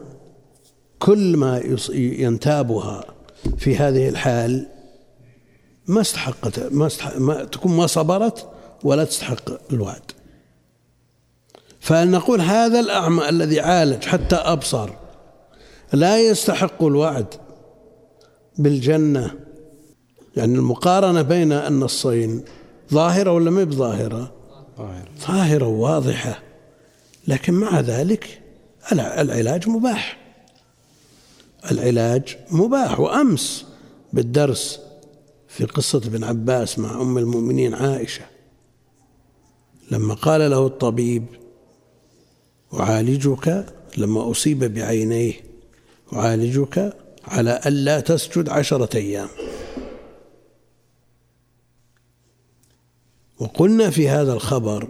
كل 0.99 1.37
ما 1.37 1.59
يص- 1.59 1.89
ينتابها 1.89 3.03
في 3.57 3.75
هذه 3.77 4.09
الحال 4.09 4.67
ما 5.87 6.01
استحقت 6.01 6.59
ما, 6.73 6.87
استحق 6.87 7.17
ما 7.17 7.43
تكون 7.43 7.71
ما 7.71 7.87
صبرت 7.87 8.49
ولا 8.83 9.03
تستحق 9.03 9.73
الوعد. 9.73 10.11
فنقول 11.79 12.41
هذا 12.41 12.79
الأعمى 12.79 13.29
الذي 13.29 13.59
عالج 13.59 14.03
حتى 14.03 14.35
أبصر 14.35 14.89
لا 15.93 16.19
يستحق 16.19 16.83
الوعد 16.83 17.25
بالجنة. 18.57 19.31
يعني 20.37 20.55
المقارنة 20.55 21.21
بين 21.21 21.51
النصين 21.51 22.43
ظاهرة 22.93 23.31
ولا 23.31 23.51
ما 23.51 23.63
بظاهرة؟ 23.63 24.31
ظاهر 24.77 25.07
ظاهرة 25.27 25.65
واضحة 25.67 26.39
لكن 27.27 27.53
مع 27.53 27.79
ذلك 27.79 28.41
الع- 28.91 29.21
العلاج 29.21 29.69
مباح. 29.69 30.17
العلاج 31.71 32.37
مباح. 32.51 32.99
وأمس 32.99 33.65
بالدرس 34.13 34.79
في 35.55 35.65
قصة 35.65 35.97
ابن 35.97 36.23
عباس 36.23 36.79
مع 36.79 37.01
أم 37.01 37.17
المؤمنين 37.17 37.73
عائشة. 37.73 38.25
لما 39.91 40.13
قال 40.13 40.51
له 40.51 40.67
الطبيب 40.67 41.25
أعالجك؟ 42.73 43.65
لما 43.97 44.31
أصيب 44.31 44.63
بعينيه 44.63 45.33
أعالجك 46.13 46.93
على 47.23 47.61
ألا 47.65 47.99
تسجد 47.99 48.49
عشرة 48.49 48.97
أيام. 48.97 49.27
وقلنا 53.39 53.89
في 53.89 54.09
هذا 54.09 54.33
الخبر 54.33 54.87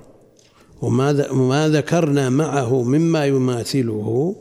وما 0.82 1.70
ذكرنا 1.70 2.30
معه 2.30 2.84
مما 2.84 3.26
يماثله 3.26 4.36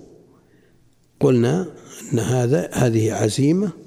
قلنا 1.21 1.75
أن 2.13 2.19
هذا 2.19 2.71
هذه 2.73 3.13
عزيمة 3.15 3.84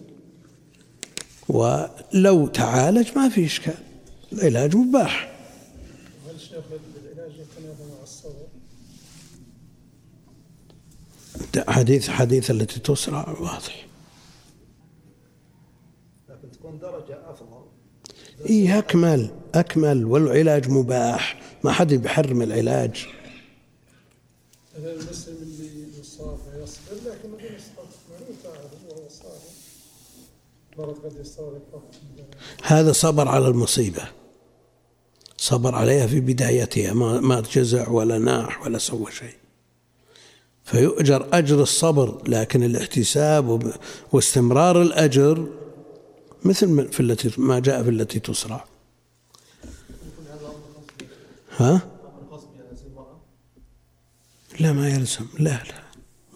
ولو 1.50 2.48
تعالج 2.48 3.08
ما 3.16 3.30
في 3.30 3.46
إشكال 3.46 3.78
العلاج 4.34 4.76
مباح. 4.76 5.38
هل 6.30 6.40
شيخ 6.40 6.64
العلاج 7.14 7.32
يتنافى 7.32 7.84
مع 7.84 8.04
الصبر؟ 8.04 8.48
حديث 11.68 12.10
حديث 12.10 12.52
التي 12.52 12.80
تسرع 12.80 13.30
واضح. 13.30 13.88
لكن 16.30 16.52
تكون 16.52 16.80
درجة 16.80 17.30
أفضل. 17.30 17.66
إي 18.50 18.78
أكمل 18.78 19.32
أكمل 19.56 20.06
والعلاج 20.06 20.70
مباح. 20.70 21.42
ما 21.64 21.72
حد 21.72 21.94
بيحرم 21.94 22.42
العلاج. 22.42 23.08
المسلم 24.78 25.47
هذا 32.64 32.92
صبر 32.92 33.28
على 33.28 33.48
المصيبة. 33.48 34.04
صبر 35.38 35.76
عليها 35.76 36.08
في 36.08 36.20
بدايتها 36.20 36.94
ما 36.94 37.42
جزع 37.54 37.90
ولا 37.90 38.18
ناح 38.18 38.62
ولا 38.64 38.78
سوى 38.78 39.12
شيء. 39.12 39.36
فيؤجر 40.64 41.28
أجر 41.34 41.62
الصبر 41.62 42.22
لكن 42.28 42.64
الاحتساب 42.64 43.74
واستمرار 44.12 44.82
الأجر 44.82 45.48
مثل 46.46 46.68
ما- 46.68 46.88
في 46.88 47.00
التي 47.00 47.32
ما 47.42 47.60
جاء 47.60 47.84
في 47.84 47.90
التي 47.90 48.20
تسرع 48.20 48.66
ها؟ 51.58 51.82
لا 54.60 54.72
ما 54.74 54.90
يلزم. 54.90 55.26
لا 55.40 55.50
لا. 55.50 55.84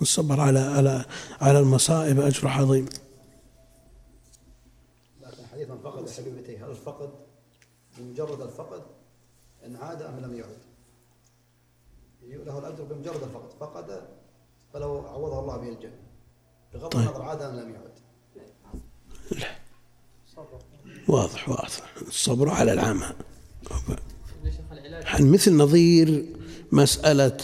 الصبر 0.01 0.39
على 0.39 0.59
على 0.59 1.05
على 1.41 1.59
المصائب 1.59 2.19
أجر 2.19 2.47
عظيم. 2.47 2.85
فقد 6.01 6.23
حبيبتيه 6.23 6.65
هل 6.65 6.69
الفقد 6.69 7.09
بمجرد 7.97 8.41
الفقد 8.41 8.83
إن 9.65 9.75
عاد 9.75 10.01
أم 10.01 10.19
لم 10.19 10.35
يعد؟ 10.35 10.57
له 12.45 12.59
الأجر 12.59 12.83
بمجرد 12.83 13.23
الفقد. 13.23 13.49
فقد 13.59 14.07
فلو 14.73 14.99
عوضه 15.07 15.39
الله 15.39 15.57
به 15.57 15.69
الجنة. 15.69 15.99
بغض 16.73 16.89
طيب. 16.89 17.01
النظر 17.01 17.21
عاد 17.21 17.41
أم 17.41 17.55
لم 17.55 17.69
يعد. 17.75 17.91
واضح 21.07 21.49
واضح. 21.49 21.93
الصبر 22.01 22.49
على 22.49 22.73
يعني 25.03 25.29
مثل 25.29 25.57
نظير 25.57 26.35
مسألة 26.71 27.37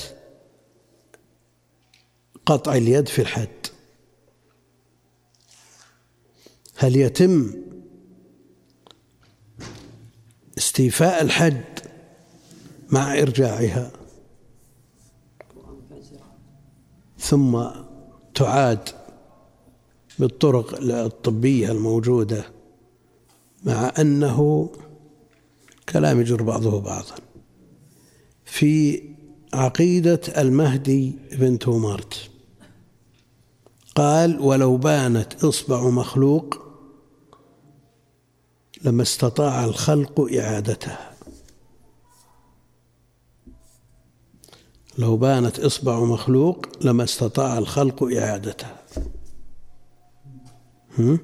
قطع 2.45 2.75
اليد 2.75 3.07
في 3.07 3.21
الحد؟ 3.21 3.67
هل 6.75 6.95
يتم 6.95 7.66
استيفاء 10.57 11.21
الحد 11.21 11.63
مع 12.89 13.13
إرجاعها. 13.13 13.91
ثم 17.19 17.65
تعاد 18.35 18.89
بالطرق 20.19 20.81
الطبية 20.81 21.71
الموجودة 21.71 22.45
مع 23.63 23.93
أنه 23.99 24.69
كلام 25.89 26.21
يجر 26.21 26.41
بعضه 26.41 26.81
بعضا. 26.81 27.15
في 28.45 29.03
عقيدة 29.53 30.21
المهدي 30.37 31.15
بن 31.31 31.59
تومارت 31.59 32.29
قال 33.95 34.39
ولو 34.39 34.77
بانت 34.77 35.43
إصبع 35.43 35.89
مخلوق 35.89 36.66
لما 38.83 39.01
استطاع 39.01 39.65
الخلق 39.65 40.21
إعادتها. 40.33 41.13
لو 44.97 45.17
بانت 45.17 45.59
إصبع 45.59 45.99
مخلوق 45.99 46.65
لما 46.81 47.03
استطاع 47.03 47.57
الخلق 47.57 48.03
إعادتها. 48.03 48.83
هم؟ 50.99 51.19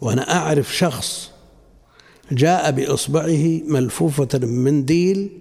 وأنا 0.00 0.36
أعرف 0.36 0.76
شخص 0.76 1.30
جاء 2.32 2.70
بإصبعه 2.70 3.60
ملفوفة 3.64 4.28
بمنديل 4.34 5.38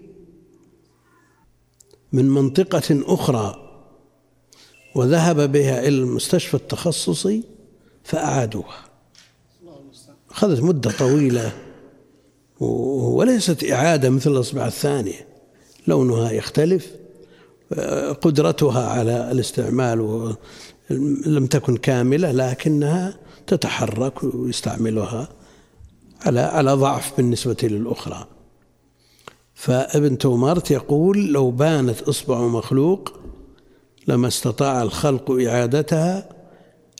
من 2.11 2.29
منطقة 2.29 3.13
أخرى 3.13 3.63
وذهب 4.95 5.51
بها 5.51 5.79
إلى 5.79 5.97
المستشفى 5.97 6.53
التخصصي 6.53 7.43
فأعادوها. 8.03 8.86
أخذت 10.37 10.61
مدة 10.63 10.91
طويلة 10.91 11.51
وليست 12.59 13.71
إعادة 13.71 14.09
مثل 14.09 14.31
الأصبع 14.31 14.67
الثانية. 14.67 15.27
لونها 15.87 16.31
يختلف 16.31 16.91
قدرتها 18.21 18.89
على 18.89 19.31
الاستعمال 19.31 20.35
لم 21.25 21.45
تكن 21.45 21.77
كاملة 21.77 22.31
لكنها 22.31 23.17
تتحرك 23.47 24.23
ويستعملها 24.23 25.29
على 26.25 26.39
على 26.39 26.73
ضعف 26.73 27.17
بالنسبة 27.17 27.57
للأخرى. 27.63 28.27
فابن 29.53 30.17
تومارت 30.17 30.71
يقول 30.71 31.33
لو 31.33 31.51
بانت 31.51 32.01
إصبع 32.01 32.41
مخلوق 32.41 33.13
لما 34.07 34.27
استطاع 34.27 34.81
الخلق 34.83 35.31
إعادتها 35.31 36.29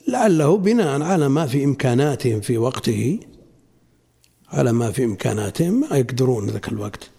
لعله 0.08 0.58
بناء 0.58 1.02
على 1.02 1.30
ما 1.30 1.46
في 1.48 1.64
إمكاناتهم 1.64 2.42
في 2.42 2.58
وقته 2.58 3.20
على 4.48 4.72
ما 4.72 4.92
في 4.92 5.04
إمكاناتهم 5.04 5.90
ما 5.90 5.98
يقدرون 5.98 6.50
ذاك 6.50 6.68
الوقت. 6.68 7.10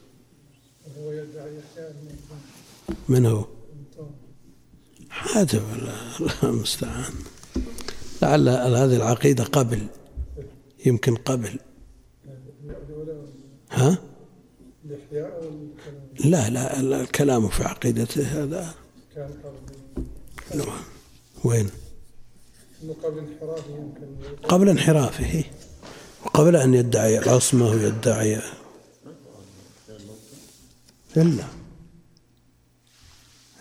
من 3.09 3.27
هو؟ 3.27 3.45
حاتم 5.11 5.63
المستعان. 6.43 7.13
لعل 8.23 8.49
هذه 8.49 8.97
العقيدة 8.97 9.45
قبل 9.45 9.87
يمكن 10.87 11.15
قبل. 11.15 11.59
ها؟ 13.71 13.99
لا 16.25 16.51
لا 16.51 16.81
الكلام 16.81 17.49
في 17.49 17.65
عقيدته 17.65 18.23
هذا. 18.23 18.75
نعم. 20.55 20.67
وين؟ 21.45 21.71
قبل 23.03 23.19
انحرافه 23.19 23.71
يمكن. 23.71 24.47
قبل 24.49 24.69
انحرافه. 24.69 25.45
وقبل 26.25 26.57
أن 26.57 26.75
يدعي 26.75 27.19
العصمة 27.19 27.71
ويدعي. 27.71 28.41
إلا. 31.17 31.45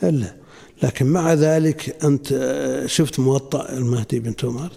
إلا. 0.03 0.36
لكن 0.84 1.05
مع 1.05 1.34
ذلك 1.34 2.03
أنت 2.03 2.28
شفت 2.86 3.20
موطأ 3.20 3.70
المهدي 3.70 4.20
بن 4.20 4.36
تومار؟ 4.36 4.72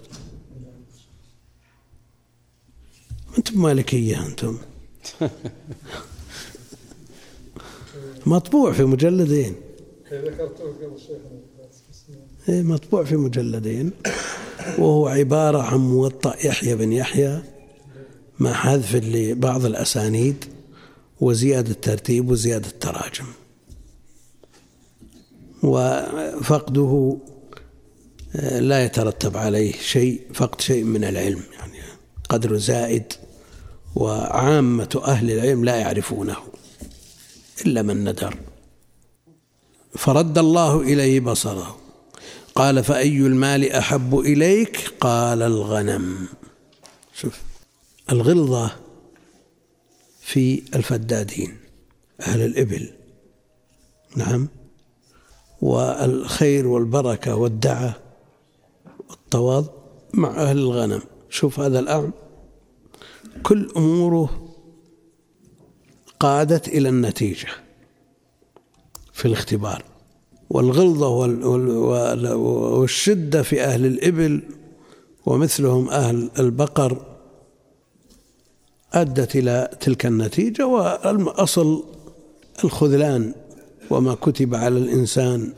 أنتم 3.37 3.61
مالكية 3.61 4.25
أنتم. 4.25 4.57
مطبوع 8.25 8.73
في 8.73 8.83
مجلدين. 8.83 9.55
قبل 10.11 10.33
إيه، 12.49 12.61
مطبوع 12.61 13.03
في 13.03 13.15
مجلدين. 13.15 13.91
وهو 14.77 15.07
عبارة 15.07 15.61
عن 15.61 15.77
موطأ 15.77 16.35
يحيى 16.45 16.75
بن 16.75 16.93
يحيى. 16.93 17.41
مع 18.41 18.53
حذف 18.53 18.95
لبعض 18.95 19.65
الأسانيد 19.65 20.45
وزيادة 21.19 21.73
ترتيب 21.73 22.29
وزيادة 22.29 22.69
تراجم 22.79 23.25
وفقده 25.63 27.17
آه، 28.35 28.59
لا 28.59 28.85
يترتب 28.85 29.37
عليه 29.37 29.71
شيء 29.71 30.21
فقد 30.33 30.61
شيء 30.61 30.83
من 30.83 31.03
العلم 31.03 31.43
يعني 31.59 31.77
قدر 32.29 32.57
زائد 32.57 33.13
وعامة 33.95 35.01
أهل 35.05 35.31
العلم 35.31 35.65
لا 35.65 35.75
يعرفونه 35.75 36.37
إلا 37.65 37.81
من 37.81 38.09
ندر. 38.09 38.35
فرد 39.95 40.37
الله 40.37 40.81
إليه 40.81 41.19
بصره. 41.19 41.77
قال 42.55 42.83
فأي 42.83 43.17
المال 43.17 43.71
أحب 43.71 44.19
إليك؟ 44.19 44.93
قال 44.99 45.41
الغنم. 45.41 46.27
شوف 47.13 47.50
الغلظة 48.11 48.71
في 50.21 50.63
الفدادين 50.75 51.57
أهل 52.21 52.41
الإبل. 52.41 52.89
نعم. 54.15 54.47
والخير 55.61 56.67
والبركة 56.67 57.35
والدعة 57.35 57.95
والتواضع 59.09 59.69
مع 60.13 60.29
أهل 60.29 60.57
الغنم. 60.57 61.01
شوف 61.29 61.59
هذا 61.59 61.79
الأعم. 61.79 62.11
كل 63.43 63.71
أموره 63.77 64.55
قادت 66.19 66.67
إلى 66.67 66.89
النتيجة 66.89 67.47
في 69.13 69.25
الاختبار. 69.25 69.83
والغلظة 70.49 71.07
والشدة 72.77 73.43
في 73.43 73.63
أهل 73.63 73.85
الإبل 73.85 74.41
ومثلهم 75.25 75.89
أهل 75.89 76.31
البقر 76.39 77.10
أدت 78.93 79.35
إلى 79.35 79.69
تلك 79.79 80.05
النتيجة 80.05 80.65
والأصل 80.67 81.83
الخذلان 82.63 83.33
وما 83.89 84.15
كتب 84.15 84.55
على 84.55 84.77
الإنسان 84.77 85.53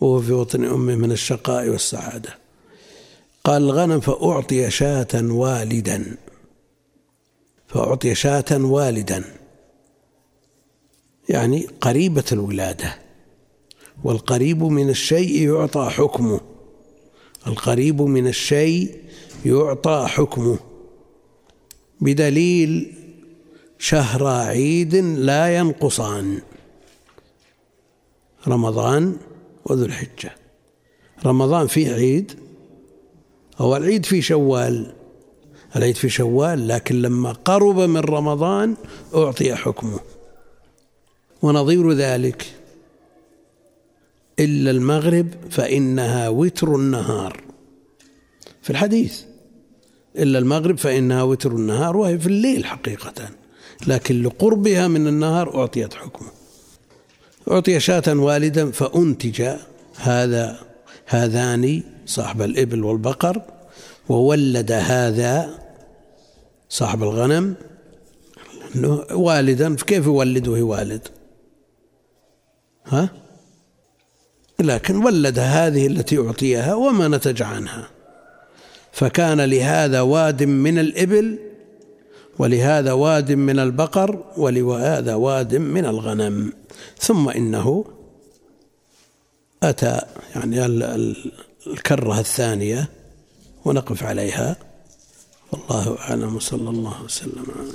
وهو 0.00 0.20
في 0.20 0.32
وطن 0.32 0.64
أمه 0.64 0.94
من 0.94 1.12
الشقاء 1.12 1.68
والسعادة. 1.68 2.38
قال 3.44 3.62
الغنم 3.62 4.00
فأعطي 4.00 4.70
شاة 4.70 5.06
والدا 5.14 6.16
فأعطي 7.66 8.14
شاة 8.14 8.44
والدا. 8.50 9.24
يعني 11.28 11.66
قريبة 11.80 12.24
الولادة. 12.32 12.98
والقريب 14.04 14.62
من 14.62 14.88
الشيء 14.88 15.48
يعطى 15.48 15.90
حكمه. 15.90 16.40
القريب 17.46 18.02
من 18.02 18.26
الشيء 18.26 18.96
يعطى 19.44 20.06
حكمه. 20.08 20.58
بدليل 22.00 22.92
شهر 23.78 24.26
عيد 24.26 24.94
لا 24.96 25.56
ينقصان. 25.56 26.40
رمضان 28.48 29.16
وذو 29.64 29.84
الحجة 29.84 30.34
رمضان 31.26 31.66
فيه 31.66 31.92
عيد 31.92 32.32
هو 33.58 33.76
العيد 33.76 34.06
في 34.06 34.22
شوال. 34.22 34.92
العيد 35.76 35.96
في 35.96 36.08
شوال 36.08 36.68
لكن 36.68 37.02
لما 37.02 37.32
قرب 37.32 37.78
من 37.78 38.00
رمضان 38.00 38.76
أعطي 39.14 39.54
حكمه. 39.54 40.00
ونظير 41.42 41.92
ذلك 41.92 42.46
إلا 44.38 44.70
المغرب 44.70 45.28
فإنها 45.50 46.28
وتر 46.28 46.76
النهار. 46.76 47.42
في 48.62 48.70
الحديث 48.70 49.22
إلا 50.18 50.38
المغرب 50.38 50.78
فإنها 50.78 51.22
وتر 51.22 51.52
النهار 51.52 51.96
وهي 51.96 52.18
في 52.18 52.26
الليل 52.26 52.64
حقيقة. 52.64 53.28
لكن 53.86 54.22
لقربها 54.22 54.88
من 54.88 55.06
النهار 55.06 55.60
أعطيت 55.60 55.94
حكمه. 55.94 56.28
أعطي 57.50 57.80
شاة 57.80 58.02
والدا 58.08 58.70
فأنتج 58.70 59.56
هذا 59.96 60.58
هذان 61.06 61.82
صاحب 62.06 62.42
الإبل 62.42 62.84
والبقر 62.84 63.42
وولد 64.08 64.72
هذا 64.72 65.58
صاحب 66.68 67.02
الغنم. 67.02 67.54
والدا 69.12 69.76
كيف 69.76 70.06
يولد 70.06 70.48
وهي 70.48 70.62
والد؟ 70.62 71.08
ها؟ 72.86 73.10
لكن 74.60 74.96
ولد 74.96 75.38
هذه 75.38 75.86
التي 75.86 76.18
أعطيها 76.18 76.74
وما 76.74 77.08
نتج 77.08 77.42
عنها. 77.42 77.95
فكان 78.96 79.40
لهذا 79.40 80.00
واد 80.00 80.42
من 80.42 80.78
الإبل 80.78 81.38
ولهذا 82.38 82.92
واد 82.92 83.32
من 83.32 83.58
البقر 83.58 84.24
ولهذا 84.36 85.14
واد 85.14 85.54
من 85.54 85.84
الغنم. 85.84 86.52
ثم 86.98 87.28
إنه 87.28 87.84
أتى 89.62 90.00
يعني 90.34 90.66
الكرة 91.66 92.20
الثانية 92.20 92.88
ونقف 93.64 94.02
عليها. 94.02 94.56
والله 95.52 95.98
أعلم. 95.98 96.36
وصلى 96.36 96.70
الله 96.70 97.02
وسلم 97.02 97.46
على 97.56 97.70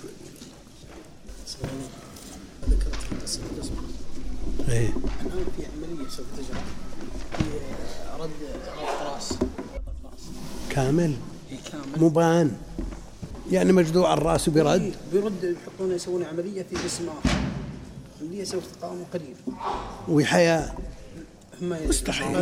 إيه. 4.69 4.87
الان 4.87 5.45
في 5.57 5.65
عمليه 5.65 6.09
سوف 6.09 6.25
تجرى 6.37 6.61
في 7.37 7.43
رد 8.19 8.29
رد 8.77 9.13
راس 9.13 9.33
كامل. 10.71 11.13
إيه، 11.51 11.57
مبان 11.97 12.51
يعني 13.51 13.73
مجذوع 13.73 14.13
الرأس 14.13 14.49
برد. 14.49 14.93
بيرد 15.13 15.43
يحطون 15.43 15.91
يسوون 15.91 16.23
عملية 16.23 16.63
في 16.63 16.75
جسم 16.85 17.09
اخر 17.09 17.35
عمليه 18.21 18.43
سوف 18.43 18.63
تقاوم 18.79 19.05
قليل. 19.13 19.35
وحياة. 20.09 20.71
هم 21.61 21.75
مستحيل. 21.87 22.37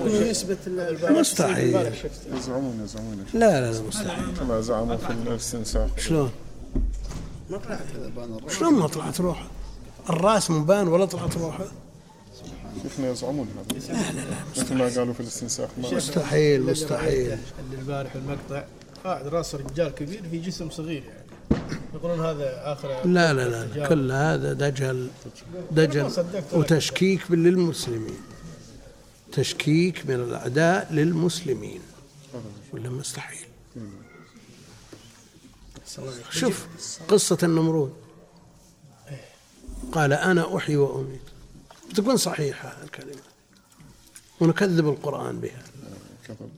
مستحيل. 1.20 1.94
يزعمون 2.38 2.82
يزعمون. 2.84 3.26
لا 3.34 3.62
لا 3.62 3.72
لا 3.72 3.82
مستحيل. 3.82 4.38
كما 4.40 4.62
زعموا 4.62 4.96
في 4.96 5.10
الاستنساخ 5.10 5.90
شلون؟ 5.98 6.32
ما 7.50 7.58
طلعت 7.58 7.80
شلون 8.50 8.74
ما 8.74 8.88
طلعت 8.88 9.22
روحه؟ 9.22 9.48
الرأس 10.10 10.52
مبان 10.52 10.88
ولا 10.88 11.06
طلعت 11.06 11.38
روحه. 11.38 11.66
شفنا 12.84 13.10
يزعمون 13.12 13.48
هذا. 13.48 13.96
مثل 14.58 14.76
ما 14.76 14.84
قالوا 14.84 15.14
في 15.14 15.20
الاستنساخ 15.20 15.70
ما 15.78 15.94
مستحيل 15.94 16.64
مستحيل. 16.64 17.38
اللي 17.60 17.80
البارح 17.80 18.16
المقطع 18.16 18.64
قاعد 19.04 19.28
راس 19.28 19.56
رجال 19.56 19.90
كبير 19.90 20.24
في 20.32 20.38
جسم 20.38 20.70
صغير 20.70 21.04
يعني. 21.04 21.20
يقولون 21.94 22.26
هذا 22.26 22.62
آخر 22.74 22.88
لا 23.06 23.34
لا 23.34 23.50
لا, 23.50 23.66
لا. 23.66 23.88
كل 23.88 24.12
هذا 24.12 24.54
دجل 24.54 25.10
دجل 25.72 26.12
وتشكيك 26.54 27.32
للمسلمين. 27.32 28.20
تشكيك 29.32 30.06
من 30.06 30.16
الأعداء 30.16 30.94
للمسلمين. 30.94 31.82
ولا 32.74 32.90
مستحيل. 32.90 33.46
شوف 36.30 36.68
قصة 37.08 37.38
النمرود. 37.44 37.94
قال 39.92 40.14
أنا 40.14 40.58
أحيي 40.58 40.78
وأميت. 40.78 41.29
تكون 41.96 42.18
صحيحة 42.18 42.78
الكلمة 42.84 43.22
ونكذب 44.40 44.88
القرآن 44.90 45.40
بها. 45.40 45.64
كذب 46.28 46.50